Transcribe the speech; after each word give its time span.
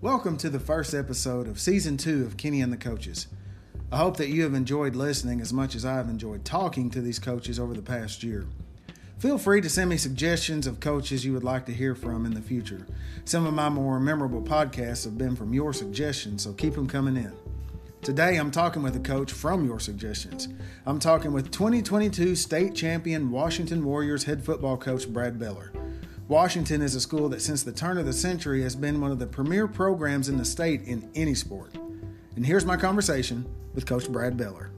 Welcome 0.00 0.36
to 0.36 0.48
the 0.48 0.60
first 0.60 0.94
episode 0.94 1.48
of 1.48 1.58
season 1.58 1.96
two 1.96 2.24
of 2.24 2.36
Kenney 2.36 2.60
and 2.60 2.72
the 2.72 2.76
Coaches. 2.76 3.26
I 3.90 3.96
hope 3.96 4.16
that 4.18 4.28
you 4.28 4.44
have 4.44 4.54
enjoyed 4.54 4.94
listening 4.94 5.40
as 5.40 5.52
much 5.52 5.74
as 5.74 5.84
I 5.84 5.94
have 5.94 6.08
enjoyed 6.08 6.44
talking 6.44 6.88
to 6.90 7.00
these 7.00 7.18
coaches 7.18 7.58
over 7.58 7.74
the 7.74 7.82
past 7.82 8.22
year. 8.22 8.46
Feel 9.18 9.38
free 9.38 9.60
to 9.60 9.68
send 9.68 9.90
me 9.90 9.96
suggestions 9.96 10.68
of 10.68 10.78
coaches 10.78 11.24
you 11.24 11.32
would 11.32 11.42
like 11.42 11.66
to 11.66 11.74
hear 11.74 11.96
from 11.96 12.26
in 12.26 12.32
the 12.32 12.40
future. 12.40 12.86
Some 13.24 13.44
of 13.44 13.54
my 13.54 13.68
more 13.70 13.98
memorable 13.98 14.40
podcasts 14.40 15.02
have 15.02 15.18
been 15.18 15.34
from 15.34 15.52
your 15.52 15.72
suggestions, 15.72 16.44
so 16.44 16.52
keep 16.52 16.74
them 16.74 16.86
coming 16.86 17.16
in. 17.16 17.32
Today, 18.00 18.36
I'm 18.36 18.52
talking 18.52 18.84
with 18.84 18.94
a 18.94 19.00
coach 19.00 19.32
from 19.32 19.66
your 19.66 19.80
suggestions. 19.80 20.46
I'm 20.86 21.00
talking 21.00 21.32
with 21.32 21.50
2022 21.50 22.36
state 22.36 22.76
champion 22.76 23.32
Washington 23.32 23.84
Warriors 23.84 24.22
head 24.22 24.44
football 24.44 24.76
coach 24.76 25.12
Brad 25.12 25.40
Beller. 25.40 25.72
Washington 26.28 26.82
is 26.82 26.94
a 26.94 27.00
school 27.00 27.30
that 27.30 27.40
since 27.40 27.62
the 27.62 27.72
turn 27.72 27.96
of 27.96 28.04
the 28.04 28.12
century 28.12 28.62
has 28.62 28.76
been 28.76 29.00
one 29.00 29.10
of 29.10 29.18
the 29.18 29.26
premier 29.26 29.66
programs 29.66 30.28
in 30.28 30.36
the 30.36 30.44
state 30.44 30.82
in 30.82 31.10
any 31.14 31.34
sport. 31.34 31.72
And 32.36 32.44
here's 32.44 32.66
my 32.66 32.76
conversation 32.76 33.46
with 33.74 33.86
Coach 33.86 34.12
Brad 34.12 34.36
Beller. 34.36 34.70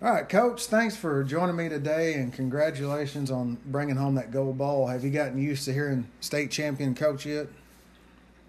All 0.00 0.10
right, 0.10 0.26
Coach, 0.26 0.66
thanks 0.66 0.96
for 0.96 1.22
joining 1.22 1.54
me 1.54 1.68
today 1.68 2.14
and 2.14 2.32
congratulations 2.32 3.30
on 3.30 3.58
bringing 3.66 3.96
home 3.96 4.14
that 4.14 4.30
gold 4.30 4.56
ball. 4.56 4.86
Have 4.86 5.04
you 5.04 5.10
gotten 5.10 5.36
used 5.36 5.66
to 5.66 5.72
hearing 5.74 6.08
state 6.20 6.50
champion 6.50 6.94
coach 6.94 7.26
yet? 7.26 7.46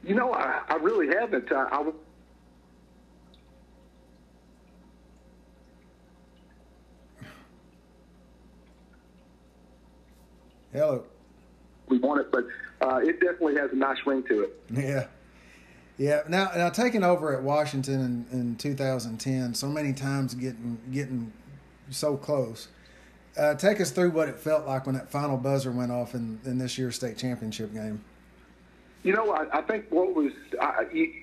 You 0.06 0.16
know, 0.16 0.34
I, 0.34 0.62
I 0.70 0.76
really 0.76 1.08
haven't. 1.08 1.52
I, 1.52 1.68
I 1.70 1.92
Hello. 10.74 11.04
We 11.88 12.00
want 12.00 12.22
it, 12.22 12.32
but 12.32 12.46
uh, 12.82 12.98
it 12.98 13.20
definitely 13.20 13.56
has 13.56 13.72
a 13.72 13.76
nice 13.76 13.98
ring 14.06 14.24
to 14.24 14.42
it. 14.42 14.62
Yeah. 14.72 15.06
Yeah. 15.98 16.24
Now, 16.28 16.52
now 16.56 16.70
taking 16.70 17.04
over 17.04 17.36
at 17.36 17.44
Washington 17.44 18.28
in, 18.32 18.40
in 18.40 18.56
2010, 18.56 19.54
so 19.54 19.68
many 19.68 19.94
times 19.94 20.34
getting 20.34 20.80
getting 20.92 21.32
so 21.92 22.18
close. 22.18 22.70
Uh, 23.38 23.56
take 23.56 23.80
us 23.82 23.92
through 23.92 24.12
what 24.12 24.30
it 24.30 24.40
felt 24.40 24.68
like 24.68 24.86
when 24.86 24.96
that 24.96 25.10
final 25.10 25.38
buzzer 25.38 25.72
went 25.72 25.92
off 25.92 26.14
in, 26.14 26.40
in 26.46 26.58
this 26.58 26.78
year's 26.78 26.96
state 26.96 27.18
championship 27.18 27.74
game. 27.74 28.04
You 29.04 29.14
know, 29.14 29.32
I, 29.32 29.60
I 29.60 29.62
think 29.62 29.86
what 29.90 30.16
was 30.16 30.32
I, 30.60 30.86
you, 30.92 31.14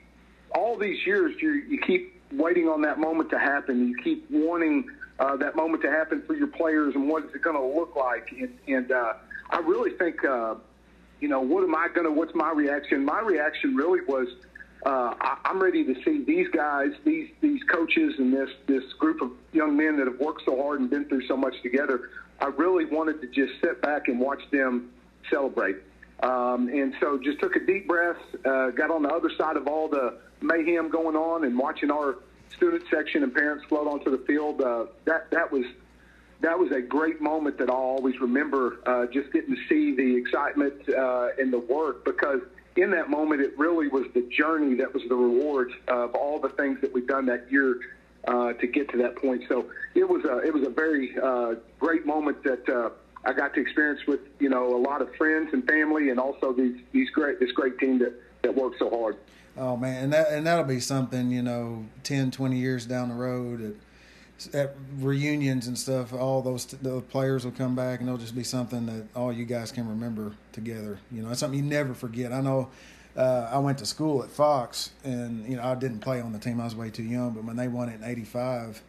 all 0.55 0.77
these 0.77 1.05
years, 1.07 1.35
you 1.41 1.51
you 1.51 1.81
keep 1.81 2.21
waiting 2.33 2.69
on 2.69 2.83
that 2.83 3.01
moment 3.01 3.31
to 3.31 3.39
happen. 3.39 3.89
You 3.89 3.97
keep 4.03 4.31
wanting 4.31 4.89
uh, 5.19 5.37
that 5.37 5.57
moment 5.57 5.83
to 5.83 5.91
happen 5.91 6.23
for 6.27 6.35
your 6.35 6.47
players, 6.47 6.95
and 6.95 7.09
what 7.09 7.25
is 7.25 7.35
it 7.35 7.43
going 7.43 7.57
to 7.57 7.79
look 7.79 7.97
like? 7.97 8.33
And, 8.33 8.59
and 8.69 8.91
uh, 8.91 9.15
I 9.51 9.59
really 9.59 9.91
think, 9.99 10.25
uh, 10.25 10.55
you 11.21 11.29
know, 11.29 11.41
what 11.41 11.63
am 11.65 11.75
I 11.75 11.89
going 11.89 12.07
to, 12.07 12.13
what's 12.13 12.35
my 12.35 12.53
reaction? 12.53 13.05
My 13.05 13.21
reaction 13.21 13.77
really 13.77 14.01
was, 14.07 14.29
uh, 14.87 15.15
I, 15.21 15.39
I'm 15.45 15.61
ready 15.63 15.85
to 15.85 15.95
see 16.05 16.25
these 16.25 16.49
guys, 16.49 16.93
these 17.05 17.29
these 17.43 17.63
coaches, 17.65 18.15
and 18.19 18.33
this 18.33 18.49
this 18.67 18.85
group 18.95 19.21
of 19.21 19.31
young 19.53 19.77
men 19.77 19.99
that 19.99 20.07
have 20.07 20.19
worked 20.19 20.43
so 20.47 20.61
hard 20.63 20.81
and 20.81 20.89
been 20.89 21.05
through 21.07 21.27
so 21.27 21.37
much 21.37 21.55
together. 21.63 22.09
I 22.41 22.47
really 22.47 22.87
wanted 22.87 23.21
to 23.21 23.27
just 23.27 23.61
sit 23.61 23.83
back 23.83 24.09
and 24.09 24.19
watch 24.19 24.41
them 24.51 24.91
celebrate. 25.29 25.77
Um, 26.23 26.69
and 26.69 26.95
so 27.01 27.19
just 27.19 27.41
took 27.41 27.57
a 27.57 27.61
deep 27.61 27.89
breath, 27.89 28.17
uh, 28.45 28.71
got 28.71 28.91
on 28.91 29.03
the 29.03 29.11
other 29.11 29.31
side 29.39 29.57
of 29.57 29.67
all 29.67 29.89
the 29.89 30.19
mayhem 30.41 30.89
going 30.89 31.17
on, 31.17 31.45
and 31.45 31.59
watching 31.59 31.91
our 31.91 32.17
student 32.49 32.85
section 32.91 33.23
and 33.23 33.35
parents 33.35 33.65
float 33.67 33.87
onto 33.87 34.11
the 34.11 34.25
field. 34.25 34.63
Uh, 34.63 34.87
that 35.05 35.31
that 35.31 35.53
was 35.53 35.65
that 36.41 36.59
was 36.59 36.73
a 36.73 36.81
great 36.81 37.21
moment 37.21 37.59
that 37.59 37.69
I'll 37.69 37.77
always 37.77 38.21
remember. 38.21 38.79
Uh, 38.87 39.07
just 39.07 39.33
getting 39.33 39.55
to 39.55 39.61
see 39.69 39.95
the 39.95 40.17
excitement 40.17 40.75
uh, 40.89 41.29
and 41.39 41.53
the 41.53 41.59
work 41.59 42.05
because 42.05 42.41
in 42.77 42.91
that 42.93 43.11
moment 43.11 43.41
it 43.41 43.59
really 43.59 43.89
was 43.89 44.07
the 44.15 44.23
journey 44.37 44.75
that 44.77 44.93
was 44.95 45.03
the 45.09 45.15
reward 45.15 45.73
of 45.89 46.15
all 46.15 46.41
the 46.41 46.49
things 46.51 46.81
that 46.81 46.93
we've 46.93 47.07
done 47.07 47.27
that 47.27 47.51
year 47.51 47.81
uh, 48.27 48.53
to 48.55 48.67
get 48.67 48.89
to 48.91 48.97
that 48.99 49.17
point. 49.17 49.43
So 49.49 49.71
it 49.95 50.09
was 50.09 50.25
a 50.25 50.39
it 50.39 50.55
was 50.55 50.67
a 50.67 50.71
very 50.71 51.17
uh, 51.23 51.55
great 51.79 52.07
moment 52.07 52.43
that. 52.45 52.69
Uh, 52.69 52.91
I 53.23 53.35
got 53.35 53.53
to 53.53 53.61
experience 53.61 54.01
with 54.07 54.21
you 54.39 54.49
know 54.49 54.75
a 54.75 54.81
lot 54.81 55.03
of 55.03 55.15
friends 55.17 55.51
and 55.53 55.63
family, 55.69 56.09
and 56.09 56.19
also 56.19 56.55
these 56.55 56.81
these 56.93 57.11
great 57.11 57.39
this 57.39 57.53
great 57.53 57.79
team 57.79 57.99
that 57.99 58.15
that 58.43 58.55
worked 58.55 58.79
so 58.79 58.89
hard. 58.89 59.19
Oh 59.59 59.77
man, 59.77 60.05
and 60.05 60.13
that 60.15 60.29
and 60.31 60.47
that'll 60.47 60.65
be 60.65 60.81
something 60.81 61.31
you 61.31 61.43
know 61.43 61.85
10, 62.05 62.31
20 62.31 62.57
years 62.57 62.87
down 62.87 63.11
the 63.11 63.15
road 63.15 63.61
at, 63.61 63.75
at 64.49 64.75
reunions 64.99 65.67
and 65.67 65.79
stuff. 65.79 66.13
All 66.13 66.43
those 66.43 66.67
the 66.67 67.01
players 67.03 67.45
will 67.45 67.53
come 67.53 67.75
back, 67.75 68.01
and 68.01 68.09
it'll 68.09 68.19
just 68.19 68.35
be 68.35 68.45
something 68.45 68.87
that 68.87 69.05
all 69.15 69.33
you 69.33 69.45
guys 69.45 69.73
can 69.73 69.89
remember 69.89 70.33
together. 70.53 70.99
You 71.11 71.23
know, 71.23 71.31
it's 71.31 71.41
something 71.41 71.59
you 71.59 71.65
never 71.65 71.95
forget. 71.95 72.33
I 72.33 72.41
know. 72.41 72.71
Uh, 73.17 73.51
I 73.51 73.59
went 73.59 73.79
to 73.79 73.87
school 73.87 74.23
at 74.23 74.31
Fox, 74.31 74.91
and 75.03 75.47
you 75.49 75.57
know 75.57 75.65
I 75.65 75.75
didn't 75.75 76.01
play 76.01 76.21
on 76.21 76.33
the 76.33 76.39
team. 76.39 76.61
I 76.61 76.65
was 76.65 76.77
way 76.77 76.91
too 76.91 77.03
young. 77.03 77.33
But 77.33 77.45
when 77.45 77.57
they 77.57 77.69
won 77.69 77.89
it 77.89 77.97
in 77.97 78.05
'85, 78.05 78.83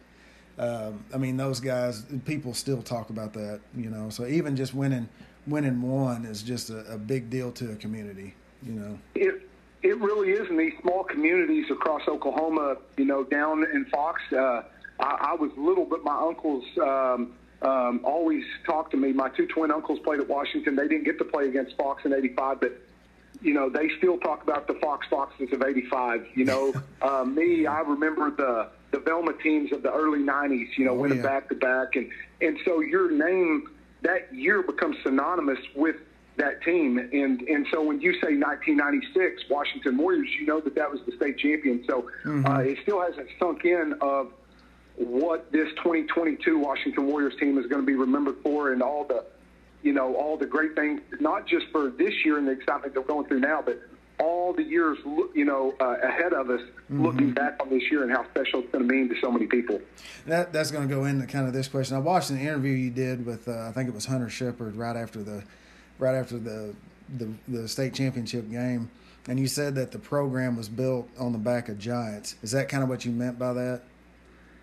um, 0.58 1.04
I 1.12 1.18
mean, 1.18 1.36
those 1.36 1.60
guys, 1.60 2.04
people 2.24 2.54
still 2.54 2.82
talk 2.82 3.10
about 3.10 3.32
that, 3.34 3.60
you 3.76 3.90
know. 3.90 4.10
So 4.10 4.26
even 4.26 4.54
just 4.56 4.74
winning, 4.74 5.08
winning 5.46 5.80
one 5.82 6.24
is 6.24 6.42
just 6.42 6.70
a, 6.70 6.92
a 6.92 6.98
big 6.98 7.30
deal 7.30 7.50
to 7.52 7.72
a 7.72 7.76
community, 7.76 8.34
you 8.62 8.72
know. 8.72 8.98
It 9.14 9.48
it 9.82 9.98
really 9.98 10.30
is 10.30 10.48
in 10.48 10.56
these 10.56 10.74
small 10.80 11.04
communities 11.04 11.66
across 11.70 12.06
Oklahoma. 12.06 12.76
You 12.96 13.06
know, 13.06 13.24
down 13.24 13.64
in 13.64 13.86
Fox, 13.86 14.20
uh, 14.32 14.62
I, 15.00 15.30
I 15.30 15.34
was 15.34 15.50
little, 15.56 15.84
but 15.84 16.04
my 16.04 16.16
uncles 16.16 16.64
um, 16.80 17.32
um, 17.62 18.00
always 18.04 18.44
talked 18.66 18.90
to 18.92 18.96
me. 18.96 19.12
My 19.12 19.28
two 19.30 19.46
twin 19.46 19.70
uncles 19.70 19.98
played 20.00 20.20
at 20.20 20.28
Washington. 20.28 20.76
They 20.76 20.88
didn't 20.88 21.04
get 21.04 21.18
to 21.18 21.24
play 21.24 21.48
against 21.48 21.76
Fox 21.76 22.04
in 22.04 22.12
'85, 22.12 22.60
but 22.60 22.72
you 23.40 23.54
know, 23.54 23.68
they 23.68 23.88
still 23.98 24.18
talk 24.18 24.42
about 24.42 24.66
the 24.66 24.74
Fox 24.74 25.06
Foxes 25.10 25.52
of 25.52 25.62
'85. 25.62 26.26
You 26.34 26.44
know, 26.44 26.74
uh, 27.02 27.24
me, 27.24 27.66
I 27.66 27.80
remember 27.80 28.30
the 28.30 28.68
the 28.90 28.98
Velma 29.00 29.32
teams 29.42 29.72
of 29.72 29.82
the 29.82 29.92
early 29.92 30.20
'90s. 30.20 30.76
You 30.76 30.84
know, 30.86 30.92
Oh, 30.92 30.94
winning 30.96 31.18
yeah. 31.18 31.24
back 31.24 31.48
to 31.48 31.54
back, 31.54 31.96
and 31.96 32.08
and 32.40 32.58
so 32.64 32.80
your 32.80 33.10
name 33.10 33.68
that 34.02 34.32
year 34.34 34.62
becomes 34.62 34.96
synonymous 35.04 35.58
with 35.74 35.96
that 36.36 36.62
team. 36.62 36.98
And 36.98 37.40
and 37.42 37.66
so 37.72 37.82
when 37.82 38.00
you 38.00 38.12
say 38.14 38.36
1996 38.36 39.44
Washington 39.50 39.96
Warriors, 39.98 40.28
you 40.38 40.46
know 40.46 40.60
that 40.60 40.74
that 40.74 40.90
was 40.90 41.00
the 41.06 41.12
state 41.12 41.38
champion. 41.38 41.84
So 41.88 42.10
uh, 42.26 42.58
it 42.58 42.78
still 42.82 43.00
hasn't 43.00 43.28
sunk 43.38 43.64
in 43.64 43.94
of 44.00 44.32
what 44.96 45.50
this 45.52 45.68
2022 45.76 46.58
Washington 46.58 47.06
Warriors 47.06 47.34
team 47.38 47.58
is 47.58 47.66
going 47.66 47.82
to 47.82 47.86
be 47.86 47.94
remembered 47.94 48.36
for, 48.42 48.72
and 48.72 48.82
all 48.82 49.04
the 49.04 49.24
you 49.82 49.92
know, 49.92 50.14
all 50.14 50.36
the 50.36 50.46
great 50.46 50.74
things, 50.74 51.00
not 51.20 51.46
just 51.46 51.66
for 51.72 51.90
this 51.90 52.14
year 52.24 52.38
and 52.38 52.46
the 52.46 52.52
excitement 52.52 52.94
they're 52.94 53.02
going 53.02 53.26
through 53.26 53.40
now, 53.40 53.60
but 53.64 53.82
all 54.20 54.52
the 54.52 54.62
years, 54.62 54.98
you 55.34 55.44
know, 55.44 55.74
uh, 55.80 55.96
ahead 56.02 56.32
of 56.32 56.48
us, 56.50 56.60
looking 56.88 57.32
back 57.32 57.56
on 57.60 57.70
this 57.70 57.82
year 57.90 58.02
and 58.02 58.12
how 58.12 58.24
special 58.30 58.60
it's 58.60 58.70
going 58.70 58.86
to 58.86 58.94
mean 58.94 59.08
to 59.08 59.14
so 59.20 59.32
many 59.32 59.46
people. 59.46 59.80
That 60.26 60.52
that's 60.52 60.70
going 60.70 60.88
to 60.88 60.94
go 60.94 61.06
into 61.06 61.26
kind 61.26 61.46
of 61.46 61.52
this 61.52 61.66
question. 61.68 61.96
I 61.96 62.00
watched 62.00 62.30
an 62.30 62.38
interview 62.38 62.72
you 62.72 62.90
did 62.90 63.26
with 63.26 63.48
uh, 63.48 63.68
I 63.68 63.72
think 63.72 63.88
it 63.88 63.94
was 63.94 64.06
Hunter 64.06 64.28
Shepard 64.28 64.76
right 64.76 64.96
after 64.96 65.22
the 65.22 65.42
right 65.98 66.14
after 66.14 66.38
the, 66.38 66.74
the 67.16 67.32
the 67.48 67.66
state 67.66 67.94
championship 67.94 68.50
game, 68.50 68.90
and 69.26 69.40
you 69.40 69.48
said 69.48 69.74
that 69.76 69.90
the 69.90 69.98
program 69.98 70.56
was 70.56 70.68
built 70.68 71.08
on 71.18 71.32
the 71.32 71.38
back 71.38 71.68
of 71.68 71.78
giants. 71.78 72.36
Is 72.42 72.52
that 72.52 72.68
kind 72.68 72.82
of 72.82 72.88
what 72.88 73.04
you 73.04 73.10
meant 73.10 73.38
by 73.38 73.54
that? 73.54 73.82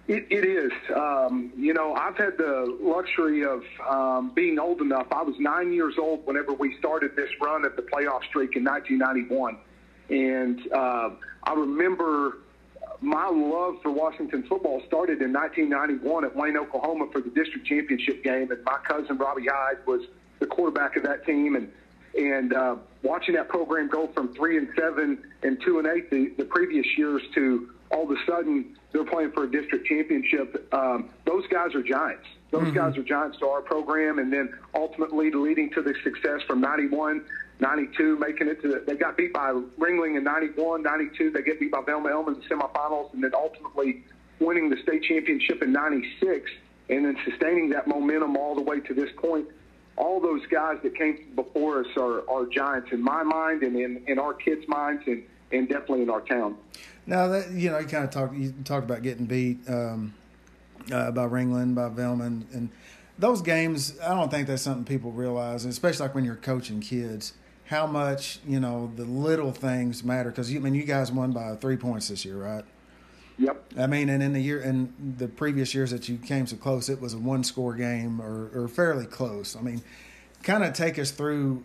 It, 0.09 0.25
it 0.31 0.43
is. 0.43 0.71
Um, 0.95 1.53
you 1.55 1.71
know, 1.71 1.93
I've 1.93 2.17
had 2.17 2.35
the 2.35 2.75
luxury 2.81 3.45
of 3.45 3.63
um, 3.87 4.31
being 4.33 4.57
old 4.57 4.81
enough. 4.81 5.05
I 5.11 5.21
was 5.21 5.35
nine 5.37 5.71
years 5.71 5.99
old 5.99 6.25
whenever 6.25 6.51
we 6.51 6.75
started 6.79 7.15
this 7.15 7.29
run 7.39 7.63
at 7.63 7.75
the 7.75 7.83
playoff 7.83 8.23
streak 8.23 8.55
in 8.55 8.63
1991. 8.63 9.57
And 10.09 10.73
uh, 10.73 11.11
I 11.43 11.53
remember 11.53 12.39
my 13.01 13.29
love 13.29 13.83
for 13.83 13.91
Washington 13.91 14.41
football 14.49 14.81
started 14.87 15.21
in 15.21 15.31
1991 15.31 16.25
at 16.25 16.35
Wayne, 16.35 16.57
Oklahoma 16.57 17.05
for 17.11 17.21
the 17.21 17.29
district 17.29 17.67
championship 17.67 18.23
game. 18.23 18.49
And 18.49 18.63
my 18.63 18.79
cousin 18.87 19.15
Robbie 19.15 19.45
Hyde 19.45 19.85
was 19.85 20.01
the 20.39 20.47
quarterback 20.47 20.95
of 20.95 21.03
that 21.03 21.23
team. 21.23 21.55
And 21.55 21.71
and 22.17 22.53
uh, 22.53 22.77
watching 23.03 23.35
that 23.35 23.47
program 23.47 23.87
go 23.87 24.07
from 24.07 24.33
three 24.33 24.57
and 24.57 24.69
seven 24.75 25.23
and 25.43 25.61
two 25.63 25.77
and 25.77 25.87
eight 25.87 26.09
the, 26.09 26.33
the 26.39 26.45
previous 26.45 26.87
years 26.97 27.21
to 27.35 27.69
all 27.91 28.03
of 28.03 28.11
a 28.11 28.25
sudden 28.25 28.77
they're 28.91 29.05
playing 29.05 29.31
for 29.31 29.43
a 29.43 29.51
district 29.51 29.87
championship. 29.87 30.67
Um, 30.73 31.09
those 31.25 31.45
guys 31.47 31.75
are 31.75 31.83
giants. 31.83 32.25
Those 32.51 32.71
guys 32.73 32.97
are 32.97 33.03
giants 33.03 33.37
to 33.39 33.47
our 33.47 33.61
program, 33.61 34.17
and 34.17 34.33
then 34.33 34.51
ultimately 34.73 35.29
leading 35.31 35.69
to 35.71 35.83
the 35.83 35.93
success 36.03 36.41
from 36.47 36.61
91, 36.61 37.23
92, 37.59 38.17
making 38.17 38.47
it 38.47 38.59
to 38.63 38.67
the, 38.69 38.83
they 38.87 38.95
got 38.95 39.17
beat 39.17 39.33
by 39.33 39.51
Ringling 39.77 40.17
in 40.17 40.23
91, 40.23 40.81
92. 40.81 41.29
They 41.29 41.43
get 41.43 41.59
beat 41.59 41.71
by 41.71 41.81
Velma-Alma 41.85 42.31
in 42.31 42.39
the 42.39 42.45
semifinals, 42.47 43.13
and 43.13 43.23
then 43.23 43.31
ultimately 43.35 44.03
winning 44.39 44.69
the 44.69 44.77
state 44.81 45.03
championship 45.03 45.61
in 45.61 45.71
96, 45.71 46.49
and 46.89 47.05
then 47.05 47.17
sustaining 47.23 47.69
that 47.69 47.87
momentum 47.87 48.35
all 48.35 48.55
the 48.55 48.63
way 48.63 48.79
to 48.79 48.95
this 48.95 49.09
point 49.17 49.47
all 49.99 50.21
those 50.21 50.41
guys 50.49 50.77
that 50.81 50.95
came 50.95 51.27
before 51.35 51.81
us 51.81 51.87
are, 51.97 52.27
are 52.29 52.45
giants 52.45 52.87
in 52.93 53.03
my 53.03 53.21
mind 53.21 53.63
and 53.63 53.75
in, 53.75 54.01
in 54.07 54.17
our 54.17 54.33
kids' 54.33 54.65
minds 54.69 55.03
and, 55.05 55.23
and 55.51 55.67
definitely 55.67 56.03
in 56.03 56.09
our 56.09 56.21
town. 56.21 56.55
Now 57.05 57.27
that 57.27 57.51
you 57.51 57.69
know, 57.71 57.79
you 57.79 57.87
kind 57.87 58.03
of 58.03 58.11
talked 58.11 58.35
you 58.35 58.53
talked 58.63 58.85
about 58.85 59.01
getting 59.01 59.25
beat 59.25 59.59
um, 59.67 60.13
uh, 60.91 61.11
by 61.11 61.25
Ringling, 61.25 61.75
by 61.75 61.89
Velman, 61.89 62.43
and 62.53 62.69
those 63.17 63.41
games, 63.41 63.99
I 63.99 64.09
don't 64.09 64.31
think 64.31 64.47
that's 64.47 64.61
something 64.61 64.85
people 64.85 65.11
realize, 65.11 65.65
especially 65.65 66.05
like 66.05 66.15
when 66.15 66.23
you're 66.23 66.35
coaching 66.35 66.79
kids, 66.79 67.33
how 67.65 67.85
much 67.85 68.39
you 68.47 68.59
know 68.59 68.91
the 68.95 69.05
little 69.05 69.51
things 69.51 70.03
matter. 70.03 70.29
Because 70.29 70.51
you 70.51 70.59
I 70.59 70.63
mean 70.63 70.75
you 70.75 70.83
guys 70.83 71.11
won 71.11 71.31
by 71.31 71.55
three 71.55 71.77
points 71.77 72.09
this 72.09 72.25
year, 72.25 72.37
right? 72.37 72.63
Yep. 73.39 73.73
I 73.77 73.87
mean, 73.87 74.09
and 74.09 74.21
in 74.21 74.33
the 74.33 74.41
year 74.41 74.59
in 74.59 75.15
the 75.17 75.27
previous 75.27 75.73
years 75.73 75.91
that 75.91 76.09
you 76.09 76.17
came 76.17 76.45
so 76.45 76.57
close, 76.57 76.89
it 76.89 76.99
was 76.99 77.13
a 77.13 77.17
one 77.17 77.43
score 77.43 77.73
game 77.73 78.21
or, 78.21 78.49
or 78.53 78.67
fairly 78.67 79.05
close. 79.05 79.55
I 79.55 79.61
mean, 79.61 79.81
kind 80.43 80.63
of 80.63 80.73
take 80.73 80.99
us 80.99 81.11
through 81.11 81.63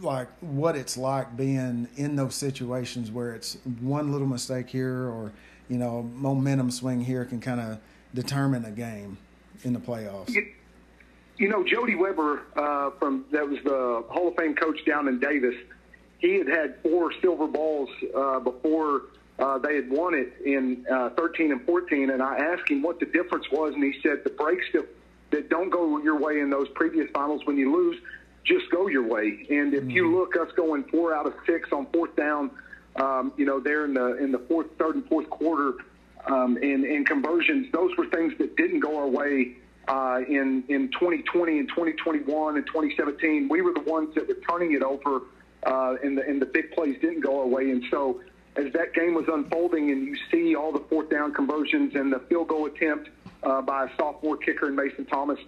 like 0.00 0.28
what 0.40 0.76
it's 0.76 0.96
like 0.96 1.36
being 1.36 1.88
in 1.96 2.16
those 2.16 2.34
situations 2.34 3.10
where 3.10 3.34
it's 3.34 3.58
one 3.80 4.12
little 4.12 4.26
mistake 4.26 4.68
here 4.68 5.08
or 5.08 5.32
you 5.68 5.78
know 5.78 6.02
momentum 6.14 6.70
swing 6.70 7.00
here 7.00 7.24
can 7.24 7.40
kind 7.40 7.60
of 7.60 7.78
determine 8.14 8.64
a 8.64 8.70
game 8.70 9.18
in 9.64 9.72
the 9.72 9.78
playoffs. 9.78 10.30
You, 10.30 10.46
you 11.38 11.48
know, 11.48 11.64
Jody 11.64 11.94
Weber 11.94 12.42
uh, 12.56 12.90
from 12.98 13.24
that 13.30 13.48
was 13.48 13.58
the 13.64 14.04
Hall 14.08 14.28
of 14.28 14.36
Fame 14.36 14.54
coach 14.54 14.84
down 14.86 15.08
in 15.08 15.18
Davis. 15.18 15.54
He 16.18 16.34
had 16.34 16.48
had 16.48 16.76
four 16.82 17.12
silver 17.20 17.46
balls 17.46 17.90
uh, 18.16 18.40
before 18.40 19.02
uh, 19.38 19.58
they 19.58 19.76
had 19.76 19.90
won 19.90 20.14
it 20.14 20.32
in 20.44 20.86
uh, 20.90 21.10
13 21.10 21.52
and 21.52 21.64
14, 21.66 22.10
and 22.10 22.22
I 22.22 22.38
asked 22.38 22.70
him 22.70 22.82
what 22.82 22.98
the 23.00 23.06
difference 23.06 23.44
was, 23.52 23.74
and 23.74 23.84
he 23.84 24.00
said 24.02 24.24
the 24.24 24.30
breaks 24.30 24.64
that, 24.72 24.86
that 25.30 25.50
don't 25.50 25.68
go 25.68 25.98
your 25.98 26.18
way 26.18 26.40
in 26.40 26.48
those 26.48 26.68
previous 26.74 27.10
finals 27.12 27.42
when 27.44 27.58
you 27.58 27.70
lose 27.70 28.00
just 28.46 28.70
go 28.70 28.86
your 28.86 29.06
way. 29.06 29.46
And 29.50 29.74
if 29.74 29.82
mm-hmm. 29.82 29.90
you 29.90 30.16
look, 30.16 30.36
us 30.36 30.48
going 30.56 30.84
four 30.84 31.14
out 31.14 31.26
of 31.26 31.34
six 31.44 31.68
on 31.72 31.86
fourth 31.92 32.14
down, 32.16 32.50
um, 32.96 33.32
you 33.36 33.44
know, 33.44 33.60
there 33.60 33.84
in 33.84 33.94
the 33.94 34.16
in 34.16 34.32
the 34.32 34.38
fourth, 34.38 34.66
third, 34.78 34.94
and 34.94 35.06
fourth 35.06 35.28
quarter, 35.28 35.74
um, 36.26 36.56
in 36.58 36.84
in 36.84 37.04
conversions, 37.04 37.70
those 37.72 37.90
were 37.98 38.06
things 38.06 38.32
that 38.38 38.56
didn't 38.56 38.80
go 38.80 38.98
our 38.98 39.08
way. 39.08 39.56
Uh, 39.88 40.20
in 40.28 40.64
in 40.68 40.88
2020 40.92 41.58
and 41.60 41.68
2021 41.68 42.56
and 42.56 42.66
2017, 42.66 43.48
we 43.48 43.60
were 43.60 43.72
the 43.72 43.88
ones 43.90 44.14
that 44.14 44.26
were 44.26 44.38
turning 44.48 44.72
it 44.72 44.82
over, 44.82 45.22
uh, 45.64 45.96
and 46.02 46.16
the 46.18 46.26
and 46.26 46.40
the 46.40 46.46
big 46.46 46.72
plays 46.72 46.96
didn't 47.00 47.20
go 47.20 47.40
our 47.40 47.46
way. 47.46 47.70
And 47.70 47.84
so 47.90 48.20
as 48.56 48.72
that 48.72 48.94
game 48.94 49.14
was 49.14 49.26
unfolding 49.28 49.90
and 49.90 50.06
you 50.06 50.16
see 50.30 50.56
all 50.56 50.72
the 50.72 50.82
fourth 50.88 51.10
down 51.10 51.32
conversions 51.34 51.94
and 51.94 52.12
the 52.12 52.20
field 52.20 52.48
goal 52.48 52.66
attempt 52.66 53.10
uh, 53.42 53.60
by 53.60 53.84
a 53.84 53.88
sophomore 53.96 54.36
kicker 54.36 54.68
in 54.68 54.74
Mason 54.74 55.04
Thomas, 55.04 55.38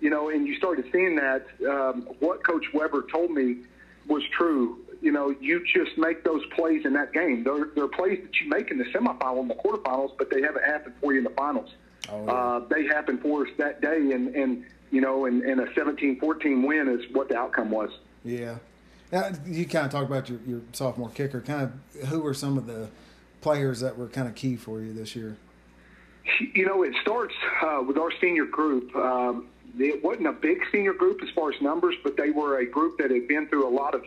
you 0.00 0.10
know, 0.10 0.28
and 0.28 0.46
you 0.46 0.56
started 0.56 0.86
seeing 0.92 1.16
that, 1.16 1.46
um, 1.68 2.08
what 2.20 2.44
Coach 2.44 2.66
Weber 2.72 3.06
told 3.10 3.30
me 3.30 3.58
was 4.06 4.22
true. 4.36 4.78
You 5.00 5.12
know, 5.12 5.34
you 5.40 5.64
just 5.64 5.96
make 5.98 6.24
those 6.24 6.44
plays 6.54 6.84
in 6.84 6.92
that 6.94 7.12
game. 7.12 7.44
They're, 7.44 7.68
they're 7.74 7.88
plays 7.88 8.20
that 8.22 8.40
you 8.40 8.48
make 8.48 8.70
in 8.70 8.78
the 8.78 8.84
semifinal 8.84 9.40
and 9.40 9.50
the 9.50 9.54
quarterfinals, 9.54 10.12
but 10.18 10.30
they 10.30 10.42
haven't 10.42 10.64
happened 10.64 10.94
for 11.00 11.12
you 11.12 11.18
in 11.18 11.24
the 11.24 11.30
finals. 11.30 11.70
Oh, 12.08 12.24
yeah. 12.24 12.32
uh, 12.32 12.60
they 12.68 12.86
happened 12.86 13.20
for 13.20 13.46
us 13.46 13.52
that 13.58 13.80
day, 13.80 14.12
and, 14.12 14.34
and 14.34 14.64
you 14.90 15.00
know, 15.00 15.26
and, 15.26 15.42
and 15.42 15.60
a 15.60 15.66
17-14 15.66 16.66
win 16.66 16.88
is 16.88 17.04
what 17.12 17.28
the 17.28 17.36
outcome 17.36 17.70
was. 17.70 17.90
Yeah. 18.24 18.56
Now, 19.12 19.30
you 19.46 19.66
kind 19.66 19.86
of 19.86 19.92
talk 19.92 20.04
about 20.04 20.28
your, 20.28 20.40
your 20.46 20.60
sophomore 20.72 21.10
kicker. 21.10 21.40
Kind 21.40 21.62
of, 21.62 22.08
who 22.08 22.20
were 22.20 22.34
some 22.34 22.58
of 22.58 22.66
the 22.66 22.88
players 23.40 23.80
that 23.80 23.96
were 23.96 24.08
kind 24.08 24.28
of 24.28 24.34
key 24.34 24.56
for 24.56 24.80
you 24.80 24.92
this 24.92 25.14
year? 25.14 25.36
You 26.54 26.66
know, 26.66 26.82
it 26.82 26.92
starts 27.02 27.34
uh, 27.62 27.82
with 27.86 27.98
our 27.98 28.10
senior 28.20 28.46
group. 28.46 28.94
Um, 28.96 29.46
it 29.78 30.02
wasn't 30.02 30.26
a 30.26 30.32
big 30.32 30.58
senior 30.72 30.94
group 30.94 31.22
as 31.22 31.28
far 31.30 31.52
as 31.52 31.60
numbers, 31.60 31.94
but 32.02 32.16
they 32.16 32.30
were 32.30 32.58
a 32.58 32.66
group 32.66 32.98
that 32.98 33.10
had 33.10 33.28
been 33.28 33.48
through 33.48 33.68
a 33.68 33.74
lot 33.74 33.94
of 33.94 34.02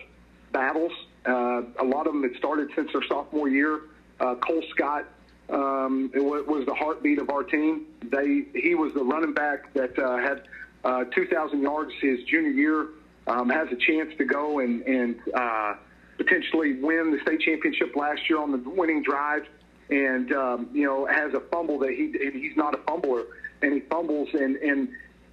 battles. 0.51 0.92
Uh, 1.27 1.62
a 1.80 1.83
lot 1.86 2.07
of 2.07 2.13
them 2.13 2.24
had 2.24 2.36
started 2.38 2.69
since 2.75 2.92
their 2.92 3.04
sophomore 3.04 3.50
year. 3.50 3.81
Uh, 4.19 4.36
Cole 4.36 4.63
Scott 4.71 5.06
um, 5.51 6.12
it 6.13 6.19
was 6.21 6.66
the 6.66 6.75
heartbeat 6.75 7.19
of 7.19 7.30
our 7.30 7.44
team. 7.44 7.88
They 8.04 8.45
he 8.54 8.75
was 8.75 8.94
the 8.94 9.04
running 9.04 9.33
back 9.33 9.74
that 9.74 9.98
uh, 9.98 10.18
had 10.18 10.44
uh, 10.83 11.06
2,000 11.06 11.62
yards 11.62 11.92
his 12.00 12.24
junior 12.25 12.51
year 12.51 12.88
um, 13.27 13.50
has 13.50 13.68
a 13.71 13.75
chance 13.75 14.12
to 14.18 14.25
go 14.25 14.60
and, 14.60 14.81
and 14.83 15.19
uh, 15.33 15.74
potentially 16.18 16.74
win 16.80 17.12
the 17.12 17.19
state 17.24 17.42
championship 17.42 17.95
last 17.95 18.30
year 18.30 18.39
on 18.39 18.51
the 18.51 18.69
winning 18.69 19.01
drive, 19.01 19.48
and 19.89 20.31
um, 20.33 20.69
you 20.71 20.86
know 20.86 21.07
has 21.07 21.33
a 21.33 21.39
fumble 21.51 21.80
that 21.80 21.92
he 21.92 22.13
he's 22.31 22.56
not 22.56 22.75
a 22.75 22.77
fumbler, 22.80 23.25
and 23.63 23.74
he 23.74 23.80
fumbles 23.81 24.30
and 24.33 24.56
and 24.57 24.89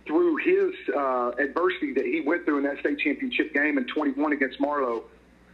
through 0.06 0.36
his 0.36 0.74
uh, 0.94 1.30
adversity 1.38 1.92
that 1.94 2.04
he 2.04 2.20
went 2.20 2.44
through 2.44 2.58
in 2.58 2.64
that 2.64 2.78
state 2.80 2.98
championship 2.98 3.52
game 3.52 3.78
in 3.78 3.86
21 3.86 4.32
against 4.32 4.60
Marlow. 4.60 5.04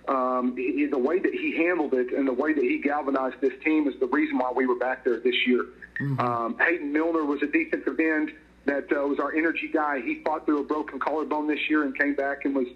Um, 0.08 0.56
he, 0.56 0.86
the 0.86 0.98
way 0.98 1.20
that 1.20 1.32
he 1.32 1.56
handled 1.56 1.94
it 1.94 2.12
and 2.12 2.26
the 2.26 2.32
way 2.32 2.52
that 2.52 2.62
he 2.62 2.80
galvanized 2.82 3.36
this 3.40 3.52
team 3.64 3.86
is 3.86 3.94
the 4.00 4.06
reason 4.06 4.36
why 4.36 4.52
we 4.54 4.66
were 4.66 4.78
back 4.78 5.04
there 5.04 5.20
this 5.20 5.46
year. 5.46 5.66
Mm-hmm. 6.00 6.20
Um, 6.20 6.58
Hayden 6.58 6.92
Milner 6.92 7.24
was 7.24 7.40
a 7.42 7.46
defensive 7.46 7.98
end 8.00 8.32
that 8.64 8.84
uh, 8.92 9.06
was 9.06 9.18
our 9.20 9.32
energy 9.34 9.70
guy. 9.72 10.00
He 10.00 10.22
fought 10.24 10.44
through 10.44 10.60
a 10.60 10.64
broken 10.64 10.98
collarbone 10.98 11.46
this 11.46 11.60
year 11.68 11.84
and 11.84 11.96
came 11.96 12.14
back 12.14 12.44
and 12.44 12.54
was 12.54 12.66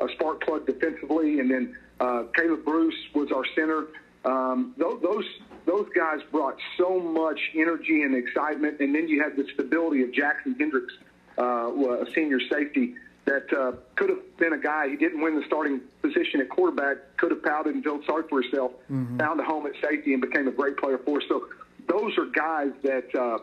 a 0.00 0.06
spark 0.14 0.44
plug 0.44 0.66
defensively. 0.66 1.40
And 1.40 1.50
then 1.50 1.76
uh, 2.00 2.24
Caleb 2.34 2.64
Bruce 2.64 2.94
was 3.14 3.30
our 3.32 3.44
center. 3.54 3.86
Um, 4.24 4.74
those, 4.76 5.00
those 5.02 5.24
those 5.66 5.86
guys 5.96 6.20
brought 6.30 6.56
so 6.78 7.00
much 7.00 7.38
energy 7.54 8.02
and 8.02 8.14
excitement. 8.14 8.80
And 8.80 8.94
then 8.94 9.08
you 9.08 9.22
had 9.22 9.36
the 9.36 9.44
stability 9.54 10.02
of 10.02 10.12
Jackson 10.12 10.54
Hendricks, 10.58 10.94
uh, 11.38 12.02
a 12.02 12.06
senior 12.14 12.40
safety 12.50 12.94
that 13.26 13.52
uh, 13.52 13.72
could 13.96 14.08
have 14.08 14.36
been 14.38 14.52
a 14.52 14.58
guy. 14.58 14.88
He 14.88 14.96
didn't 14.96 15.20
win 15.20 15.34
the 15.34 15.44
starting 15.46 15.80
position 16.00 16.40
at 16.40 16.48
quarterback. 16.48 17.16
Could 17.16 17.32
have 17.32 17.42
pouted 17.42 17.74
and 17.74 17.84
felt 17.84 18.04
sorry 18.06 18.24
for 18.28 18.40
himself. 18.40 18.72
Mm-hmm. 18.90 19.18
Found 19.18 19.40
a 19.40 19.44
home 19.44 19.66
at 19.66 19.72
safety 19.82 20.12
and 20.12 20.22
became 20.22 20.46
a 20.48 20.52
great 20.52 20.76
player 20.76 20.98
for 20.98 21.18
us. 21.18 21.24
So 21.28 21.46
those 21.88 22.16
are 22.18 22.26
guys 22.26 22.72
that. 22.82 23.14
Uh, 23.14 23.38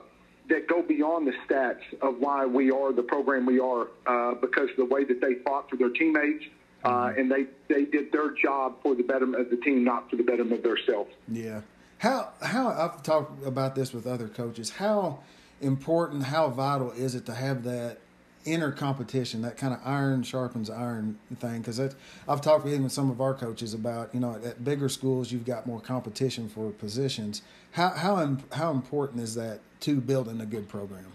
that 0.49 0.67
go 0.67 0.81
beyond 0.81 1.25
the 1.25 1.33
stats 1.47 1.79
of 2.01 2.19
why 2.19 2.45
we 2.45 2.69
are 2.69 2.91
the 2.91 3.03
program 3.03 3.45
we 3.45 3.59
are 3.59 3.87
uh, 4.05 4.35
because 4.35 4.67
the 4.77 4.83
way 4.85 5.05
that 5.05 5.21
they 5.21 5.35
fought 5.35 5.69
for 5.69 5.77
their 5.77 5.89
teammates 5.89 6.43
uh, 6.83 6.89
mm-hmm. 6.89 7.19
and 7.19 7.31
they, 7.31 7.45
they 7.73 7.85
did 7.85 8.11
their 8.11 8.31
job 8.31 8.75
for 8.83 8.93
the 8.93 9.03
betterment 9.03 9.41
of 9.41 9.49
the 9.49 9.57
team, 9.57 9.83
not 9.83 10.09
for 10.09 10.17
the 10.17 10.23
betterment 10.23 10.57
of 10.57 10.63
themselves. 10.63 11.11
Yeah. 11.29 11.61
How, 11.99 12.33
how 12.41 12.67
I've 12.69 13.01
talked 13.03 13.45
about 13.45 13.75
this 13.75 13.93
with 13.93 14.05
other 14.05 14.27
coaches. 14.27 14.69
How 14.69 15.19
important, 15.61 16.23
how 16.23 16.49
vital 16.49 16.91
is 16.91 17.15
it 17.15 17.25
to 17.27 17.33
have 17.33 17.63
that 17.63 17.99
inner 18.45 18.71
competition, 18.71 19.41
that 19.41 19.57
kind 19.57 19.73
of 19.73 19.79
iron 19.85 20.23
sharpens 20.23 20.69
iron 20.69 21.17
thing. 21.39 21.59
Because 21.59 21.79
I've 21.79 22.41
talked 22.41 22.65
with 22.65 22.73
even 22.73 22.89
some 22.89 23.09
of 23.09 23.21
our 23.21 23.33
coaches 23.33 23.73
about, 23.73 24.13
you 24.13 24.19
know, 24.19 24.39
at 24.43 24.63
bigger 24.63 24.89
schools 24.89 25.31
you've 25.31 25.45
got 25.45 25.65
more 25.65 25.79
competition 25.79 26.49
for 26.49 26.71
positions. 26.71 27.41
How 27.71 27.89
how 27.89 28.37
how 28.51 28.71
important 28.71 29.21
is 29.21 29.35
that 29.35 29.59
to 29.81 29.99
building 29.99 30.41
a 30.41 30.45
good 30.45 30.67
program? 30.67 31.05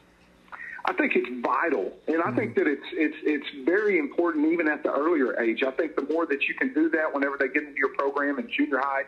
I 0.84 0.94
think 0.94 1.14
it's 1.16 1.28
vital, 1.44 1.92
and 2.06 2.16
I 2.16 2.26
mm-hmm. 2.26 2.36
think 2.36 2.54
that 2.56 2.66
it's 2.66 2.86
it's 2.92 3.16
it's 3.22 3.46
very 3.64 3.98
important 3.98 4.50
even 4.52 4.68
at 4.68 4.82
the 4.82 4.90
earlier 4.90 5.38
age. 5.40 5.62
I 5.62 5.70
think 5.72 5.96
the 5.96 6.02
more 6.02 6.26
that 6.26 6.48
you 6.48 6.54
can 6.54 6.72
do 6.72 6.88
that 6.90 7.12
whenever 7.12 7.36
they 7.38 7.48
get 7.48 7.64
into 7.64 7.78
your 7.78 7.90
program 7.90 8.38
in 8.38 8.48
junior 8.50 8.78
high, 8.78 9.04